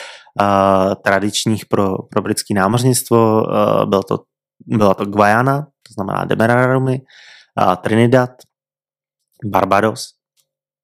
[0.41, 3.43] uh, tradičních pro, pro britské námořnictvo.
[3.43, 4.19] Uh, byl to,
[4.67, 6.95] byla to Guayana, to znamená Demerara uh,
[7.83, 8.31] Trinidad,
[9.45, 10.09] Barbados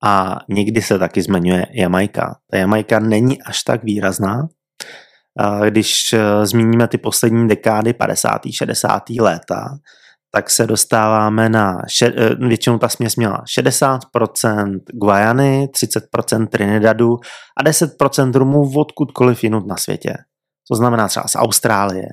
[0.05, 2.37] a někdy se taky zmiňuje Jamaika.
[2.51, 4.49] Ta Jamaika není až tak výrazná,
[5.69, 8.41] když zmíníme ty poslední dekády 50.
[8.51, 9.03] 60.
[9.21, 9.69] léta,
[10.37, 17.17] tak se dostáváme na, eh, většinou ta směs měla 60% Guajany, 30% Trinidadu
[17.57, 20.15] a 10% rumů odkudkoliv jinut na světě.
[20.71, 22.09] To znamená třeba z Austrálie.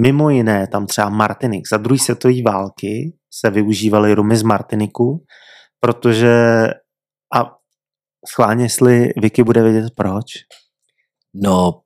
[0.00, 1.68] Mimo jiné tam třeba Martinik.
[1.68, 5.24] Za druhé světové války se využívaly rumy z Martiniku,
[5.80, 6.34] protože
[7.34, 7.56] a
[8.28, 10.24] schválně, jestli Vicky bude vědět proč.
[11.34, 11.80] No,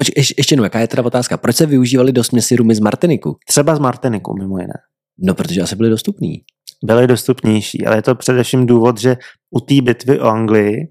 [0.00, 1.36] ještě, ještě jednou, jaká je teda otázka?
[1.36, 3.36] Proč se využívali do směsi rumy z Martiniku?
[3.46, 4.89] Třeba z Martiniku, mimo jiné.
[5.20, 6.42] No, protože asi byly dostupný.
[6.84, 9.16] Byly dostupnější, ale je to především důvod, že
[9.50, 10.88] u té bitvy o Anglii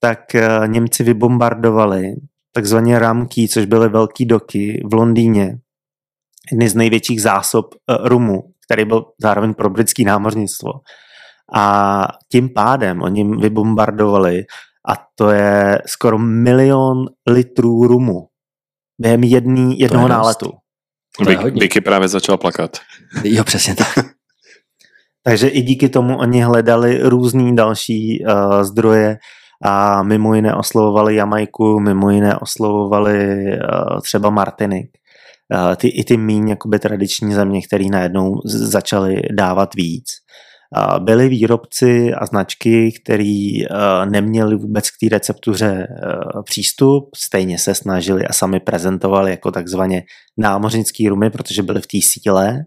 [0.00, 2.14] tak eh, Němci vybombardovali
[2.52, 5.58] takzvaně Ramky, což byly velký doky v Londýně,
[6.52, 10.70] jedny z největších zásob uh, rumu, který byl zároveň pro britský námořnictvo.
[11.54, 14.44] A tím pádem oni vybombardovali
[14.88, 18.28] a to je skoro milion litrů rumu
[18.98, 20.52] během jedný, jednoho náletu.
[21.60, 22.76] Vicky právě začal plakat.
[23.24, 23.88] Jo, přesně tak.
[25.22, 29.18] Takže i díky tomu oni hledali různý další uh, zdroje
[29.64, 34.90] a mimo jiné oslovovali Jamajku, mimo jiné oslovovali uh, třeba Martinik.
[35.54, 40.04] Uh, ty, I ty míň jakoby tradiční země, které najednou začaly dávat víc.
[40.76, 43.76] Uh, byli výrobci a značky, který uh,
[44.10, 50.02] neměli vůbec k té receptuře uh, přístup, stejně se snažili a sami prezentovali jako takzvaně
[50.38, 52.64] námořnický rumy, protože byli v té síle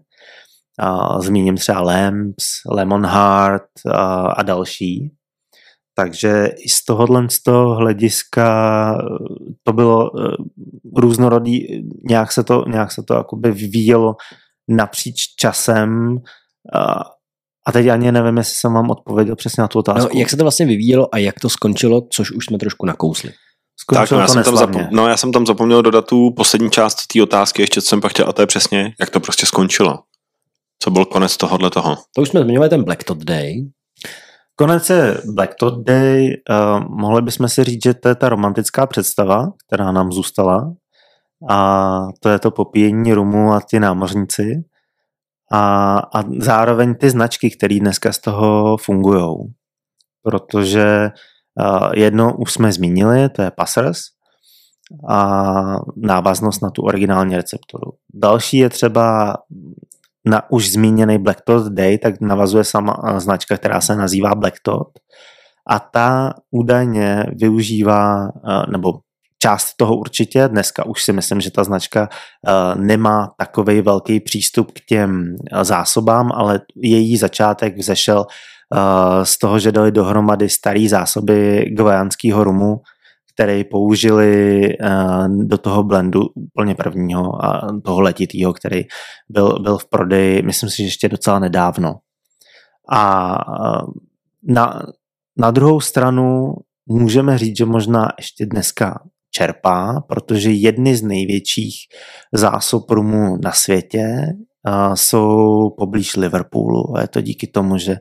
[1.20, 5.10] Zmíním třeba Lamps, Lemon Heart a, a další.
[5.94, 8.98] Takže i z tohohle z toho hlediska
[9.62, 10.36] to bylo e,
[10.96, 11.66] různorodý,
[12.08, 14.16] nějak se to, nějak se to jakoby vyvíjelo
[14.68, 16.18] napříč časem.
[17.66, 20.10] A teď ani nevím, jestli jsem vám odpověděl přesně na tu otázku.
[20.14, 23.28] No, jak se to vlastně vyvíjelo a jak to skončilo, což už jsme trošku nakousli.
[23.28, 26.30] Tak, no, Skončilo já to jsem tam zapom- no, já jsem tam zapomněl dodat tu
[26.30, 29.20] poslední část té otázky, ještě co jsem pak chtěl, a to je přesně, jak to
[29.20, 29.98] prostě skončilo.
[30.82, 31.96] Co byl konec tohohle toho.
[32.14, 33.70] To už jsme zmiňovali ten Black Tot Day.
[34.56, 36.36] Konec je Black Tot Day.
[36.50, 40.72] Uh, mohli bychom si říct, že to je ta romantická představa, která nám zůstala.
[41.50, 44.64] A to je to popíjení rumu a ti námořníci.
[45.52, 49.36] A, a zároveň ty značky, které dneska z toho fungují.
[50.22, 51.10] Protože
[51.60, 53.98] uh, jedno už jsme zmínili, to je Passers
[55.08, 55.62] a
[55.96, 57.92] návaznost na tu originální recepturu.
[58.14, 59.36] Další je třeba
[60.24, 64.54] na už zmíněný Black Tot Day, tak navazuje sama eh, značka, která se nazývá Black
[64.62, 64.88] Tot.
[65.68, 68.92] A ta údajně využívá, eh, nebo
[69.38, 74.72] část toho určitě, dneska už si myslím, že ta značka eh, nemá takový velký přístup
[74.72, 78.26] k těm zásobám, ale její začátek vzešel
[79.22, 82.80] z toho, že dali dohromady staré zásoby gvajanského rumu,
[83.34, 88.82] který použili eh, do toho blendu úplně prvního a toho letitýho, který
[89.28, 91.94] byl, byl v prodeji, myslím si, že ještě docela nedávno.
[92.90, 93.86] A eh,
[94.42, 94.82] na,
[95.36, 96.54] na druhou stranu
[96.86, 101.74] můžeme říct, že možná ještě dneska čerpá, protože jedny z největších
[102.32, 104.26] zásob rumu na světě
[104.94, 106.96] jsou poblíž Liverpoolu.
[106.96, 107.96] A je to díky tomu, že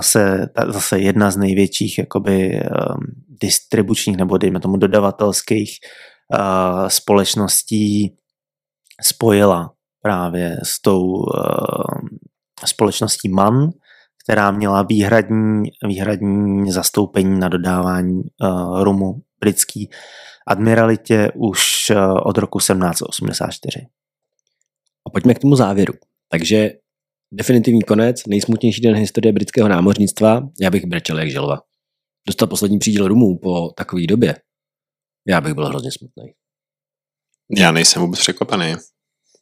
[0.00, 3.00] se zase jedna z největších jakoby, um,
[3.42, 5.70] distribučních nebo dejme tomu dodavatelských
[6.88, 8.16] společností
[9.02, 11.24] spojila právě s tou uh,
[12.64, 13.70] společností MAN,
[14.24, 19.90] která měla výhradní, výhradní zastoupení na dodávání uh, rumu britský
[20.46, 23.86] admiralitě už uh, od roku 1784.
[25.10, 25.94] A pojďme k tomu závěru.
[26.28, 26.70] Takže
[27.32, 31.58] definitivní konec, nejsmutnější den historie britského námořnictva, já bych brečel jak želva.
[32.26, 34.36] Dostat poslední příděl rumů po takové době,
[35.28, 36.24] já bych byl hrozně smutný.
[37.56, 38.74] Já nejsem vůbec překvapený.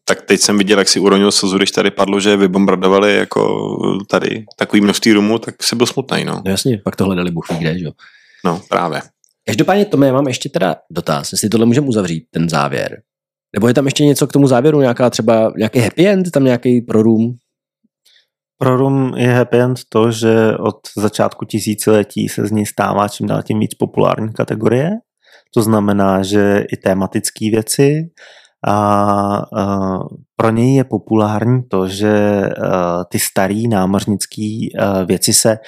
[0.04, 3.76] Tak teď jsem viděl, jak si uronil slzu, když tady padlo, že vybombardovali jako
[4.10, 6.42] tady takový množství rumu, tak se byl smutný, no.
[6.44, 7.92] No jasně, pak to hledali Bůh ví kde, že jo.
[8.44, 9.02] No, právě.
[9.46, 13.02] Každopádně, Tome, mám ještě teda dotaz, jestli tohle můžeme uzavřít, ten závěr.
[13.56, 16.80] Nebo je tam ještě něco k tomu závěru, nějaká třeba, nějaký happy end, tam nějaký
[16.80, 17.34] pro room?
[18.58, 23.26] Pro rum je happy end to, že od začátku tisíciletí se z ní stává čím
[23.26, 24.90] dál tím víc populární kategorie.
[25.54, 28.10] To znamená, že i tematické věci
[28.66, 28.74] a,
[29.56, 29.98] a
[30.36, 35.58] pro něj je populární to, že a, ty starý námořnický a, věci se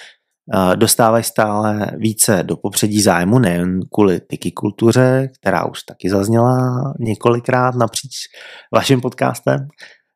[0.74, 8.12] dostávají stále více do popředí zájmu, nejen kvůli tikikultuře, která už taky zazněla několikrát napříč
[8.74, 9.68] vaším podcastem,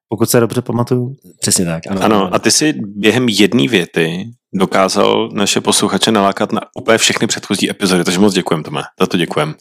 [0.09, 1.14] pokud se dobře pamatuju.
[1.40, 1.83] Přesně tak.
[1.90, 7.27] Ano, Ano, a ty si během jedné věty dokázal naše posluchače nalákat na úplně všechny
[7.27, 8.83] předchozí epizody, takže moc děkujem, Tome.
[9.01, 9.55] Za to děkujem.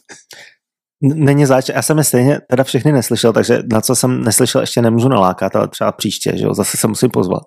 [1.02, 4.82] Není zač, já jsem je stejně teda všechny neslyšel, takže na co jsem neslyšel ještě
[4.82, 7.42] nemůžu nalákat, ale třeba příště, že jo, zase se musím pozvat.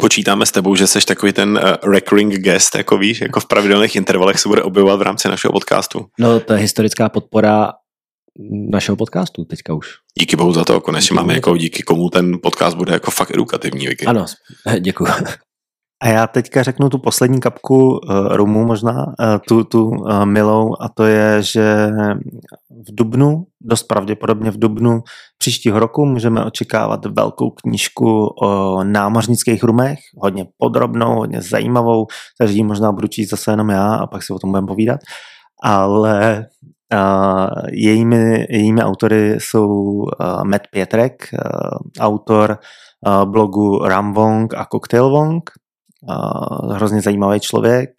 [0.00, 3.96] Počítáme s tebou, že jsi takový ten uh, recurring guest, jako víš, jako v pravidelných
[3.96, 6.06] intervalech se bude objevovat v rámci našeho podcastu.
[6.18, 7.72] No, to je historická podpora
[8.70, 9.88] našeho podcastu teďka už.
[10.18, 13.30] Díky bohu za to, konečně Díky máme jako díky komu ten podcast bude jako fakt
[13.30, 14.06] edukativní, Vicky.
[14.06, 14.26] Ano,
[14.80, 15.08] děkuji.
[16.04, 17.98] A já teďka řeknu tu poslední kapku uh,
[18.36, 19.12] rumu možná, uh,
[19.48, 21.90] tu, tu uh, milou, a to je, že
[22.70, 25.00] v Dubnu, dost pravděpodobně v Dubnu
[25.38, 32.06] příštího roku můžeme očekávat velkou knížku o námořnických rumech, hodně podrobnou, hodně zajímavou,
[32.38, 35.00] takže ji možná budu číst zase jenom já a pak si o tom budeme povídat,
[35.62, 36.46] ale
[36.94, 42.58] uh, jejími, jejími autory jsou uh, Matt Pietrek, uh, autor
[43.24, 45.50] blogu Ramwong a Cocktail Wong,
[46.72, 47.90] hrozně zajímavý člověk,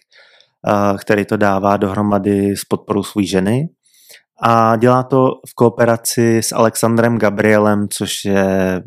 [1.00, 3.70] který to dává dohromady s podporou své ženy.
[4.42, 8.84] A dělá to v kooperaci s Alexandrem Gabrielem, což je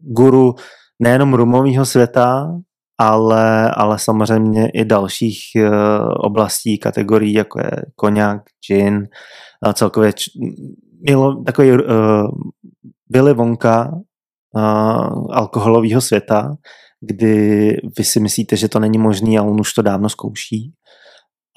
[0.00, 0.54] guru
[1.02, 2.52] nejenom rumového světa,
[2.98, 5.70] ale, ale samozřejmě i dalších uh,
[6.16, 9.08] oblastí, kategorií, jako je koněk, gin,
[9.72, 10.30] celkově č-
[11.08, 11.78] milo, takový uh,
[13.10, 16.54] Willy Wonka uh, alkoholového světa,
[17.00, 20.72] kdy vy si myslíte, že to není možný a on už to dávno zkouší.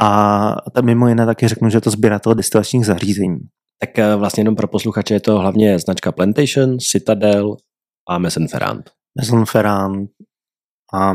[0.02, 3.40] A tam mimo jiné taky řeknu, že je to sběratel destilačních zařízení.
[3.80, 7.56] Tak eh, vlastně jenom pro posluchače je to hlavně značka Plantation, Citadel
[8.10, 8.90] a Messen Ferrand.
[9.18, 10.10] Maison Ferrand
[10.94, 11.14] a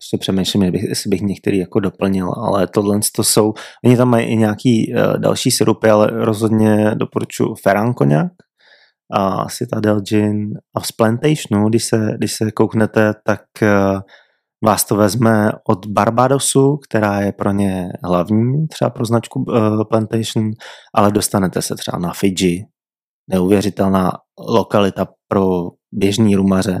[0.00, 4.36] ještě přemýšlím, jestli bych, některý jako doplnil, ale tohle to jsou, oni tam mají i
[4.36, 8.32] nějaký uh, další syrupy, ale rozhodně doporučuji Ferrand koněk,
[9.12, 10.54] a Citadel Gin.
[10.76, 14.00] A v Plantationu, když se, když se kouknete, tak uh,
[14.64, 20.50] vás to vezme od Barbadosu, která je pro ně hlavní třeba pro značku uh, Plantation,
[20.94, 22.64] ale dostanete se třeba na Fiji,
[23.30, 24.12] neuvěřitelná
[24.48, 26.80] lokalita pro běžní rumaře,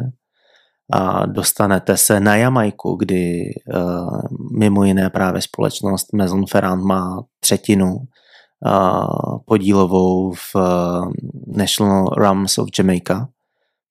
[0.92, 3.42] a dostanete se na Jamajku, kdy
[3.74, 4.20] uh,
[4.58, 7.96] mimo jiné právě společnost Maison Ferrand má třetinu
[9.44, 10.56] podílovou v
[11.46, 13.28] National Rums of Jamaica.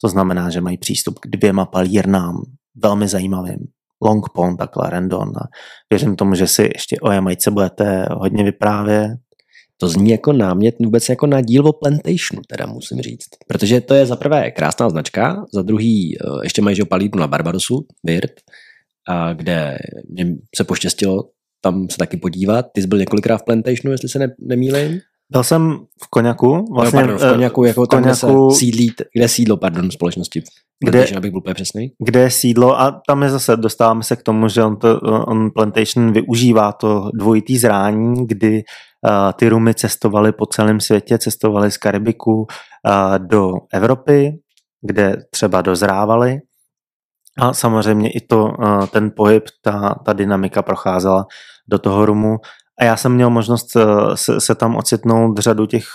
[0.01, 2.41] To znamená, že mají přístup k dvěma palírnám,
[2.75, 3.59] velmi zajímavým.
[4.03, 5.29] Long Pond a Clarendon.
[5.29, 5.47] A
[5.89, 9.11] věřím tomu, že si ještě o Jamajce budete hodně vyprávět
[9.77, 13.27] to zní jako námět vůbec jako na díl o Plantationu, teda musím říct.
[13.47, 17.27] Protože to je za prvé krásná značka, za druhý eh, ještě mají že palídnu na
[17.27, 18.31] Barbadosu, Virt,
[19.07, 19.77] a kde
[20.55, 21.23] se poštěstilo
[21.65, 22.65] tam se taky podívat.
[22.73, 24.99] Ty jsi byl několikrát v Plantationu, jestli se ne, nemýlím?
[25.31, 26.65] Byl jsem v Koněku.
[26.75, 28.15] Vlastně, no, pardon, v Koněku, jako v Koněku, tam, kde
[28.51, 30.43] se sídlí, kde sídlo, pardon, společnosti.
[30.85, 31.91] Kde, abych byl přesný.
[32.05, 35.51] Kde je sídlo a tam je zase, dostáváme se k tomu, že on, to, on
[35.51, 41.77] Plantation využívá to dvojitý zrání, kdy uh, ty rumy cestovaly po celém světě, cestovaly z
[41.77, 42.45] Karibiku uh,
[43.17, 44.31] do Evropy,
[44.81, 46.39] kde třeba dozrávaly
[47.39, 51.25] a samozřejmě i to, uh, ten pohyb, ta, ta dynamika procházela
[51.67, 52.37] do toho rumu.
[52.79, 53.67] A já jsem měl možnost
[54.15, 55.85] se, se tam ocitnout řadu těch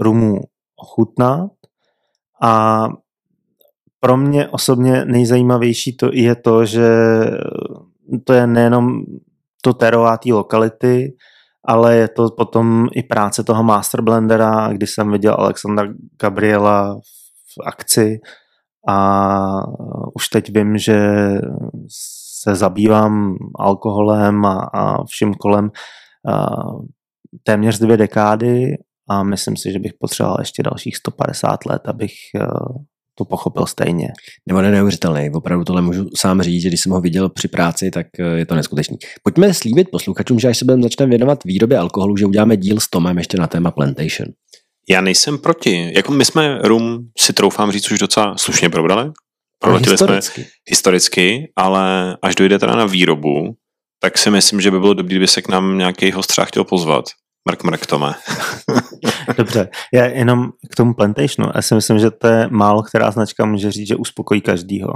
[0.00, 0.40] rumů
[0.76, 1.50] ochutnat.
[2.42, 2.84] A
[4.00, 6.88] pro mě osobně nejzajímavější to je to, že
[8.24, 9.02] to je nejenom
[9.62, 11.14] to terová té lokality,
[11.64, 15.88] ale je to potom i práce toho master blendera, kdy jsem viděl Alexandra
[16.20, 16.96] Gabriela
[17.56, 18.18] v akci.
[18.88, 19.38] A
[20.14, 21.28] už teď vím, že
[22.48, 25.70] se zabývám alkoholem a, a vším kolem
[26.28, 26.46] a
[27.42, 28.76] téměř dvě dekády
[29.08, 32.12] a myslím si, že bych potřeboval ještě dalších 150 let, abych
[33.14, 34.08] to pochopil stejně.
[34.48, 37.90] Nebo ne neuvěřitelný, opravdu tohle můžu sám říct, že když jsem ho viděl při práci,
[37.90, 38.96] tak eh, je to neskutečný.
[39.22, 42.88] Pojďme slíbit posluchačům, že až se budeme začneme věnovat výrobě alkoholu, že uděláme díl s
[42.90, 44.28] Tomem ještě na téma plantation.
[44.88, 45.92] Já nejsem proti.
[45.96, 49.12] Jako my jsme rum, si troufám říct, už docela slušně probrali.
[49.58, 50.42] Proletili historicky.
[50.42, 53.54] jsme historicky, ale až dojde teda na výrobu,
[54.02, 56.64] tak si myslím, že by bylo dobré, kdyby se k nám nějaký host třeba chtěl
[56.64, 57.04] pozvat.
[57.50, 58.14] Mrk, mrk, Tome.
[59.36, 61.50] Dobře, já jenom k tomu Plantationu.
[61.54, 64.92] Já si myslím, že to je málo která značka může říct, že uspokojí každýho.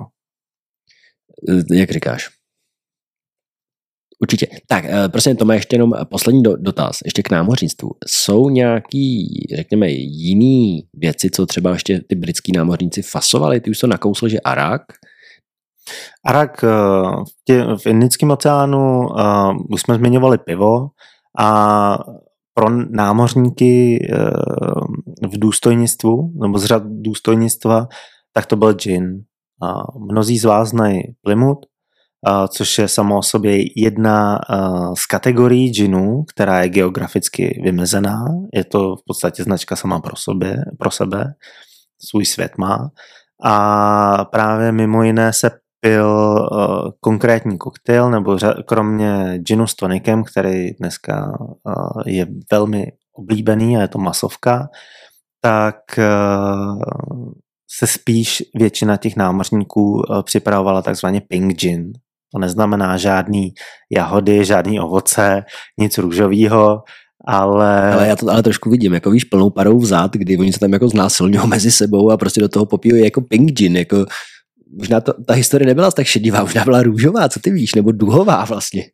[1.70, 2.37] Jak říkáš?
[4.22, 4.46] Určitě.
[4.66, 7.90] Tak, eh, prosím, to má ještě jenom poslední dotaz, ještě k námořnictvu.
[8.06, 13.60] Jsou nějaký, řekněme, jiný věci, co třeba ještě ty britský námořníci fasovali?
[13.60, 14.82] Ty už to nakousl, že Arak,
[16.26, 16.68] Arak eh,
[17.24, 20.88] v, tě, v Indickém oceánu, uh, už jsme zmiňovali pivo
[21.38, 21.98] a
[22.54, 24.16] pro námořníky eh,
[25.28, 27.88] v důstojnictvu, nebo z řad důstojnictva,
[28.32, 29.22] tak to byl gin.
[29.62, 31.66] A mnozí z vás znají Plymouth,
[32.48, 34.38] což je samo o sobě jedna
[34.94, 38.24] z kategorií ginů, která je geograficky vymezená.
[38.54, 41.34] Je to v podstatě značka sama pro, sobě, pro sebe,
[42.10, 42.90] svůj svět má.
[43.44, 45.50] A právě mimo jiné se
[45.80, 46.08] pil
[46.52, 51.38] uh, konkrétní koktejl, nebo kromě ginu s tonikem, který dneska
[52.06, 54.68] je velmi oblíbený a je to masovka,
[55.40, 55.76] tak
[57.70, 61.92] se spíš většina těch námořníků připravovala takzvaně pink gin.
[62.32, 63.52] To neznamená žádný
[63.90, 65.42] jahody, žádný ovoce,
[65.80, 66.82] nic růžového,
[67.26, 67.92] ale...
[67.92, 70.72] Ale já to ale trošku vidím, jako víš, plnou parou vzad, kdy oni se tam
[70.72, 74.04] jako znásilňují mezi sebou a prostě do toho popíjí jako pink gin, jako
[74.78, 78.44] možná to, ta historie nebyla tak šedivá, možná byla růžová, co ty víš, nebo duhová
[78.44, 78.84] vlastně.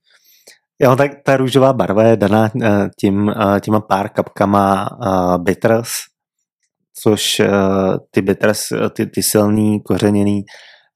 [0.82, 5.88] Jo, tak ta růžová barva je daná eh, tím, eh, těma pár kapkama uh, bitters,
[7.02, 7.42] což
[8.10, 10.42] ty bitters, ty, ty silný, kořeněný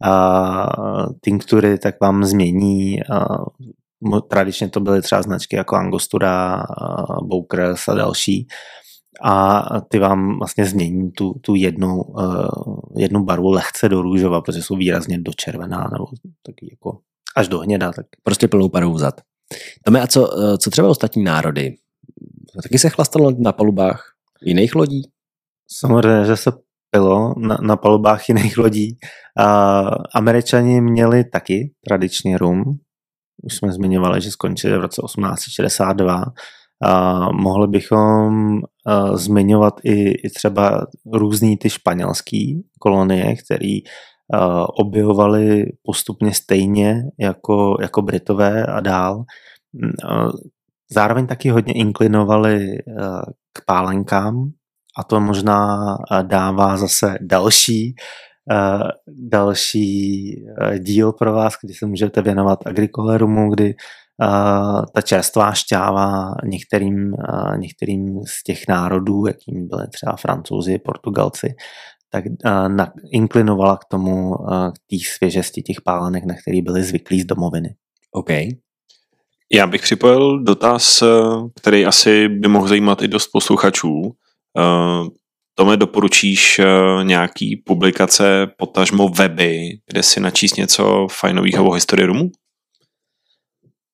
[0.07, 2.99] uh, tinktury, tak vám změní
[4.03, 8.47] uh, tradičně to byly třeba značky jako Angostura, uh, Bokers a další
[9.23, 14.63] a ty vám vlastně změní tu, tu jednu, uh, jednu barvu lehce do růžova, protože
[14.63, 16.07] jsou výrazně do červená nebo
[16.47, 16.99] taky jako
[17.37, 17.93] až do hněda.
[17.93, 18.07] Tak...
[18.23, 19.21] Prostě plnou parou vzad.
[19.85, 21.77] Tome, a co, eh, co třeba ostatní národy?
[22.63, 25.03] Taky se chlastalo na palubách jiných lodí?
[25.71, 26.53] Samozřejmě, že se
[26.91, 28.97] pilo na, na palubách jiných lodí.
[29.39, 29.81] A
[30.15, 32.65] američani měli taky tradičně rum.
[33.43, 36.25] Už jsme zmiňovali, že skončili v roce 1862
[36.85, 45.65] a mohli bychom uh, zmiňovat i, i třeba různý ty španělský kolonie, který uh, objevovali
[45.83, 49.25] postupně stejně jako, jako Britové a dál.
[50.05, 50.31] Uh,
[50.91, 52.79] zároveň taky hodně inklinovali
[53.53, 54.53] k pálenkám
[54.99, 55.79] a to možná
[56.23, 57.95] dává zase další
[58.51, 58.89] Uh,
[59.31, 63.75] další uh, díl pro vás, kdy se můžete věnovat agrikolerumu, kdy
[64.95, 67.15] ta čerstvá šťáva některým,
[67.57, 71.55] některým z těch národů, jakým byly třeba francouzi, portugalci,
[72.11, 72.25] tak
[73.13, 74.35] inklinovala k tomu,
[74.75, 77.75] k té svěžesti těch pálenek, na který byli zvyklí z domoviny.
[78.13, 78.31] OK.
[79.53, 81.03] Já bych připojil dotaz,
[81.61, 84.13] který asi by mohl zajímat i dost posluchačů.
[85.55, 86.61] Tome, doporučíš
[87.03, 92.31] nějaký publikace, potažmo weby, kde si načíst něco fajnového o historii Rumu?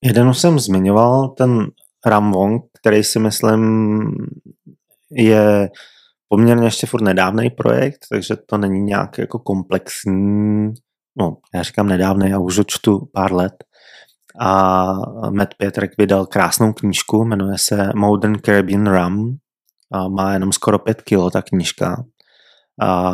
[0.04, 1.66] Jeden jsem zmiňoval, ten
[2.06, 4.10] Ramwong, který si myslím
[5.10, 5.68] je
[6.28, 10.72] poměrně ještě furt nedávný projekt, takže to není nějak jako komplexní,
[11.18, 13.54] no já říkám nedávný, já už ho čtu pár let.
[14.40, 14.92] A
[15.30, 19.36] Matt Pietrek vydal krásnou knížku, jmenuje se Modern Caribbean Rum
[19.94, 22.04] a má jenom skoro pět kilo ta knížka.
[22.82, 23.12] A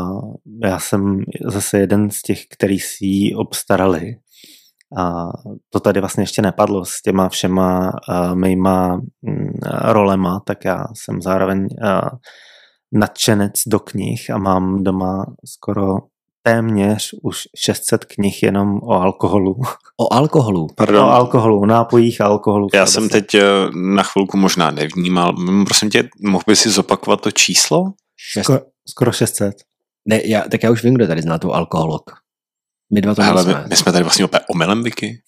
[0.64, 4.16] já jsem zase jeden z těch, který si ji obstarali.
[4.99, 5.24] A
[5.70, 9.51] to tady vlastně ještě nepadlo s těma všema uh, mýma uh,
[9.83, 12.09] rolema, tak já jsem zároveň uh,
[12.93, 15.99] nadšenec do knih a mám doma skoro
[16.43, 19.57] téměř už 600 knih jenom o alkoholu.
[20.01, 20.66] O alkoholu?
[20.76, 21.05] Pardon.
[21.05, 22.68] O alkoholu, nápojích a alkoholu.
[22.74, 23.26] Já jsem teď
[23.74, 25.34] na chvilku možná nevnímal.
[25.64, 27.93] Prosím tě, mohl by si zopakovat to číslo?
[28.43, 29.55] Skoro, skoro 600.
[30.09, 32.03] Ne, já, tak já už vím, kdo tady zná tu alkoholok.
[32.93, 35.22] My dva to Ale my, my, jsme tady vlastně opět omylem, Vicky.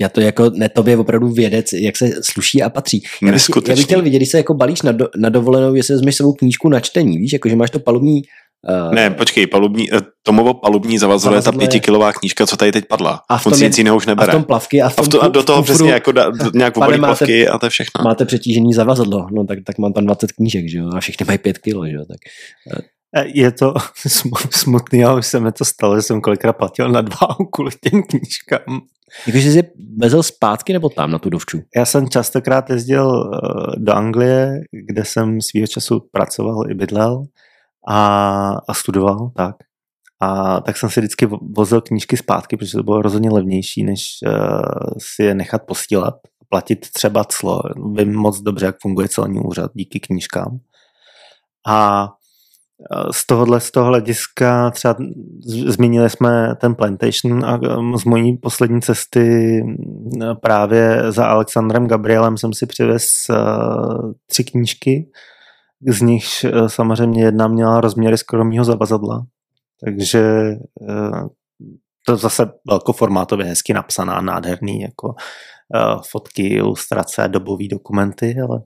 [0.00, 3.02] Já to jako, ne, tobě opravdu vědec, jak se sluší a patří.
[3.22, 5.94] Já bych, já bych chtěl vidět, když se jako balíš na, do, na dovolenou, jestli
[5.94, 8.22] vezmeš svou knížku na čtení, víš, jako že máš to palubní
[8.68, 12.84] Uh, ne, počkej, palubní, eh, Tomovo palubní zavazadlo je ta pětikilová knížka, co tady teď
[12.84, 13.20] padla.
[13.28, 14.32] A v tom jiného už nebere.
[14.32, 16.12] A v tom plavky a, v tom a, v to, a do toho přesně jako
[16.12, 18.04] da, nějak obalí plavky a to je všechno.
[18.04, 21.38] Máte přetížený zavazadlo, no tak, tak mám tam 20 knížek, že jo, a všichni mají
[21.38, 22.18] 5 kilo, že jo, tak.
[23.16, 23.74] Eh, je to
[24.50, 28.02] smutný, ale už se mi to stalo, že jsem kolikrát platil na dva kvůli těm
[28.02, 28.80] knížkám.
[29.26, 29.62] Jakože jsi
[29.98, 31.60] vezl zpátky nebo tam na tu dovču?
[31.76, 33.30] Já jsem častokrát jezdil
[33.76, 37.24] do Anglie, kde jsem svýho času pracoval i bydlel
[37.88, 39.56] a, a studoval, tak.
[40.22, 44.32] A tak jsem si vždycky vozil knížky zpátky, protože to bylo rozhodně levnější, než uh,
[44.98, 46.14] si je nechat postílat.
[46.48, 47.62] Platit třeba clo.
[47.96, 50.58] Vím moc dobře, jak funguje celní úřad díky knížkám.
[51.66, 52.08] A
[52.92, 54.96] eh, z tohohle, z toho hlediska třeba
[55.46, 59.60] zmínili jsme ten Plantation a eh, z mojí poslední cesty
[60.42, 63.06] právě za Alexandrem Gabrielem jsem si přivez
[64.26, 65.10] tři knížky
[65.88, 69.26] z nich eh, samozřejmě jedna měla rozměry skromního zavazadla,
[69.84, 70.20] takže
[70.88, 71.28] eh,
[72.06, 75.14] to zase velkoformátově hezky napsaná, nádherný, jako
[75.74, 78.60] eh, fotky, ilustrace, dobové dokumenty, ale...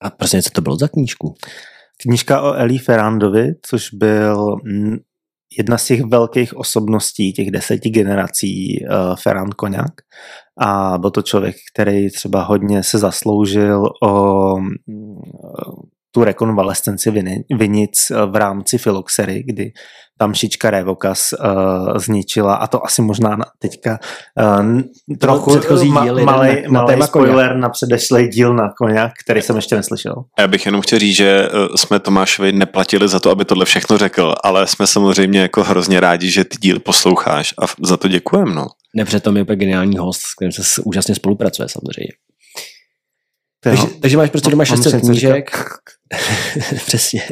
[0.00, 1.34] A prostě co to bylo za knížku?
[2.02, 4.96] Knížka o Eli Ferrandovi, což byl mm,
[5.58, 9.92] jedna z těch velkých osobností těch deseti generací uh, Ferrand Koňák.
[10.58, 14.54] A byl to člověk, který třeba hodně se zasloužil o
[16.16, 17.10] tu rekonvalescenci
[17.58, 19.72] vinic eh, v rámci filoxery, kdy
[20.18, 23.98] tam šička Revokas uh, zničila a to asi možná teďka
[24.40, 24.80] uh,
[25.18, 27.60] trochu předchozí ma, díl malej, na, malej na spoiler koně.
[27.60, 30.14] na předešlej díl na koně, který jsem ještě neslyšel.
[30.38, 34.34] Já bych jenom chtěl říct, že jsme Tomášovi neplatili za to, aby tohle všechno řekl,
[34.44, 38.54] ale jsme samozřejmě jako hrozně rádi, že ty díl posloucháš a za to děkujeme.
[38.54, 38.66] No.
[38.94, 42.12] Nepřed to je úplně geniální host, s kterým se úžasně spolupracuje samozřejmě.
[43.70, 45.50] Takže, takže máš prostě doma 600 knížek.
[46.86, 47.22] Přesně.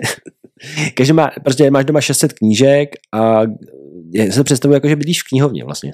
[0.96, 3.40] Takže má, prostě máš doma 600 knížek a
[4.14, 5.92] já se představuji jako, že bydlíš v knihovně vlastně.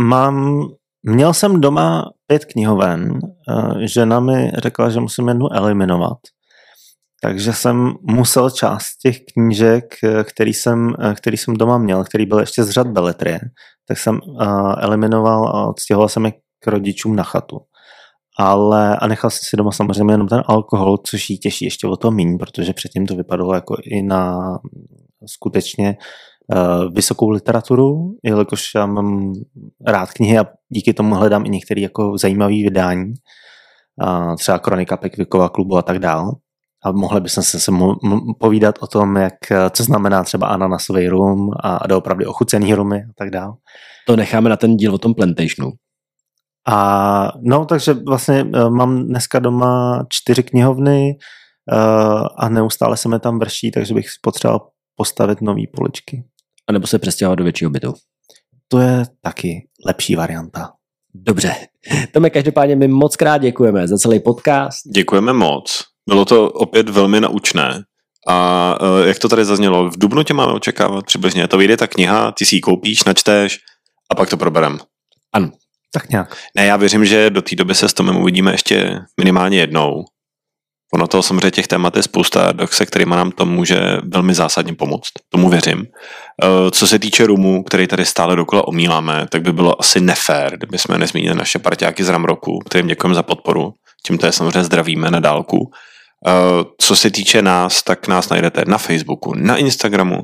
[0.00, 0.66] Mám,
[1.02, 3.18] měl jsem doma pět knihoven.
[3.50, 6.18] Eh, žena mi řekla, že musím jednu eliminovat.
[7.22, 12.26] Takže jsem musel část těch knížek, eh, který jsem, eh, který jsem doma měl, který
[12.26, 13.40] byl ještě z řad beletrie,
[13.88, 14.20] tak jsem
[14.78, 17.60] eliminoval a odstěhoval jsem je k rodičům na chatu
[18.38, 21.96] ale a nechal jsem si doma samozřejmě jenom ten alkohol, což jí těší ještě o
[21.96, 24.38] to méně, protože předtím to vypadalo jako i na
[25.26, 25.96] skutečně
[26.54, 29.32] uh, vysokou literaturu, jelikož já mám
[29.86, 33.12] rád knihy a díky tomu hledám i některé jako zajímavé vydání,
[34.06, 36.30] uh, třeba Kronika Pekvikova klubu a tak dál.
[36.86, 37.96] A mohli bychom se, se mo-
[38.40, 39.34] povídat o tom, jak,
[39.70, 43.54] co znamená třeba ananasový rum a, a doopravdy ochucený rumy a tak dál.
[44.06, 45.70] To necháme na ten díl o tom plantationu.
[46.68, 51.12] A no, takže vlastně uh, mám dneska doma čtyři knihovny
[51.72, 56.24] uh, a neustále se mi tam vrší, takže bych potřeboval postavit nové poličky.
[56.68, 57.94] A nebo se přestěhovat do většího bytu.
[58.68, 60.72] To je taky lepší varianta.
[61.14, 61.54] Dobře.
[62.12, 64.78] Tome, každopádně my moc krát děkujeme za celý podcast.
[64.94, 65.82] Děkujeme moc.
[66.08, 67.82] Bylo to opět velmi naučné
[68.28, 71.48] A uh, jak to tady zaznělo, v Dubnu tě máme očekávat přibližně.
[71.48, 73.58] To vyjde ta kniha, ty si ji koupíš, načteš
[74.10, 74.78] a pak to proberem.
[75.32, 75.50] Ano.
[75.94, 76.36] Tak nějak.
[76.56, 80.04] Ne, já věřím, že do té doby se s Tomem uvidíme ještě minimálně jednou.
[80.94, 83.80] Ono toho samozřejmě těch témat je spousta, se kterými nám to může
[84.12, 85.10] velmi zásadně pomoct.
[85.28, 85.84] Tomu věřím.
[85.84, 90.56] Eh, co se týče rumu, který tady stále dokola omíláme, tak by bylo asi nefér,
[90.56, 93.72] kdyby jsme nezmínili naše partiáky z Ramroku, kterým děkujeme za podporu.
[94.06, 95.70] Tímto je samozřejmě zdravíme na dálku.
[96.26, 96.30] Eh,
[96.80, 100.18] co se týče nás, tak nás najdete na Facebooku, na Instagramu,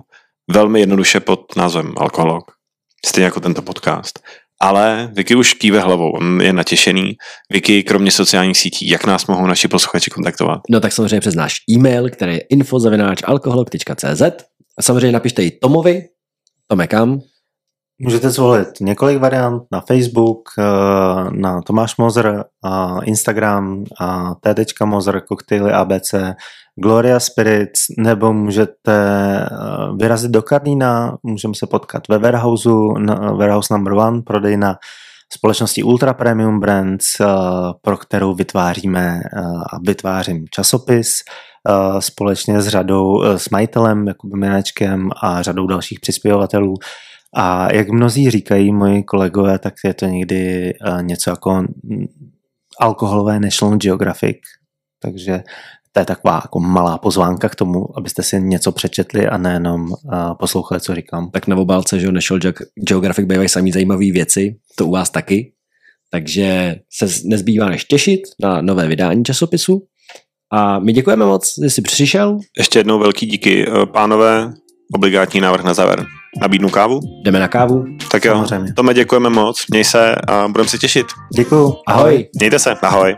[0.51, 2.45] velmi jednoduše pod názvem Alkoholog,
[3.07, 4.19] stejně jako tento podcast.
[4.63, 7.17] Ale Vicky už kýve hlavou, on je natěšený.
[7.53, 10.61] Vicky, kromě sociálních sítí, jak nás mohou naši posluchači kontaktovat?
[10.71, 14.23] No tak samozřejmě přes náš e-mail, který je info.alkoholog.cz
[14.79, 16.03] a samozřejmě napište i Tomovi,
[16.67, 17.21] Tome kam?
[18.03, 20.63] Můžete zvolit několik variant na Facebook, eh,
[21.31, 22.45] na Tomáš Mozer,
[23.03, 23.85] Instagram,
[24.43, 26.15] t.mozer, koktejly ABC,
[26.83, 29.47] Gloria Spirits, nebo můžete eh,
[29.97, 32.69] vyrazit do Karlína, můžeme se potkat ve Warehouse,
[33.37, 34.77] Warehouse number one, prodejna
[35.33, 37.27] společnosti Ultra Premium Brands, eh,
[37.83, 39.21] pro kterou vytváříme
[39.73, 41.11] a vytvářím časopis
[41.99, 46.75] společně s řadou, s majitelem, Jakubem a řadou dalších přispěvatelů.
[47.35, 51.65] A jak mnozí říkají moji kolegové, tak je to někdy uh, něco jako
[52.81, 54.39] alkoholové National Geographic,
[55.03, 55.43] takže
[55.93, 59.99] to je taková jako malá pozvánka k tomu, abyste si něco přečetli a nejenom uh,
[60.39, 61.31] poslouchali, co říkám.
[61.31, 62.53] Tak na obálce, že National
[62.89, 65.53] Geographic bývají samý zajímavé věci, to u vás taky,
[66.11, 69.83] takže se nezbývá než těšit na nové vydání časopisu.
[70.53, 72.39] A my děkujeme moc, že jsi přišel.
[72.59, 74.53] Ještě jednou velký díky, eh, pánové,
[74.95, 76.07] obligátní návrh na závěr.
[76.39, 77.01] Nabídnu kávu?
[77.25, 77.85] Jdeme na kávu?
[78.11, 78.73] Tak jo, Samozřejmě.
[78.73, 81.07] Tome, děkujeme moc, měj se a budeme se těšit.
[81.37, 81.77] Děkuju.
[81.87, 82.29] Ahoj.
[82.41, 83.17] Mějte se, ahoj.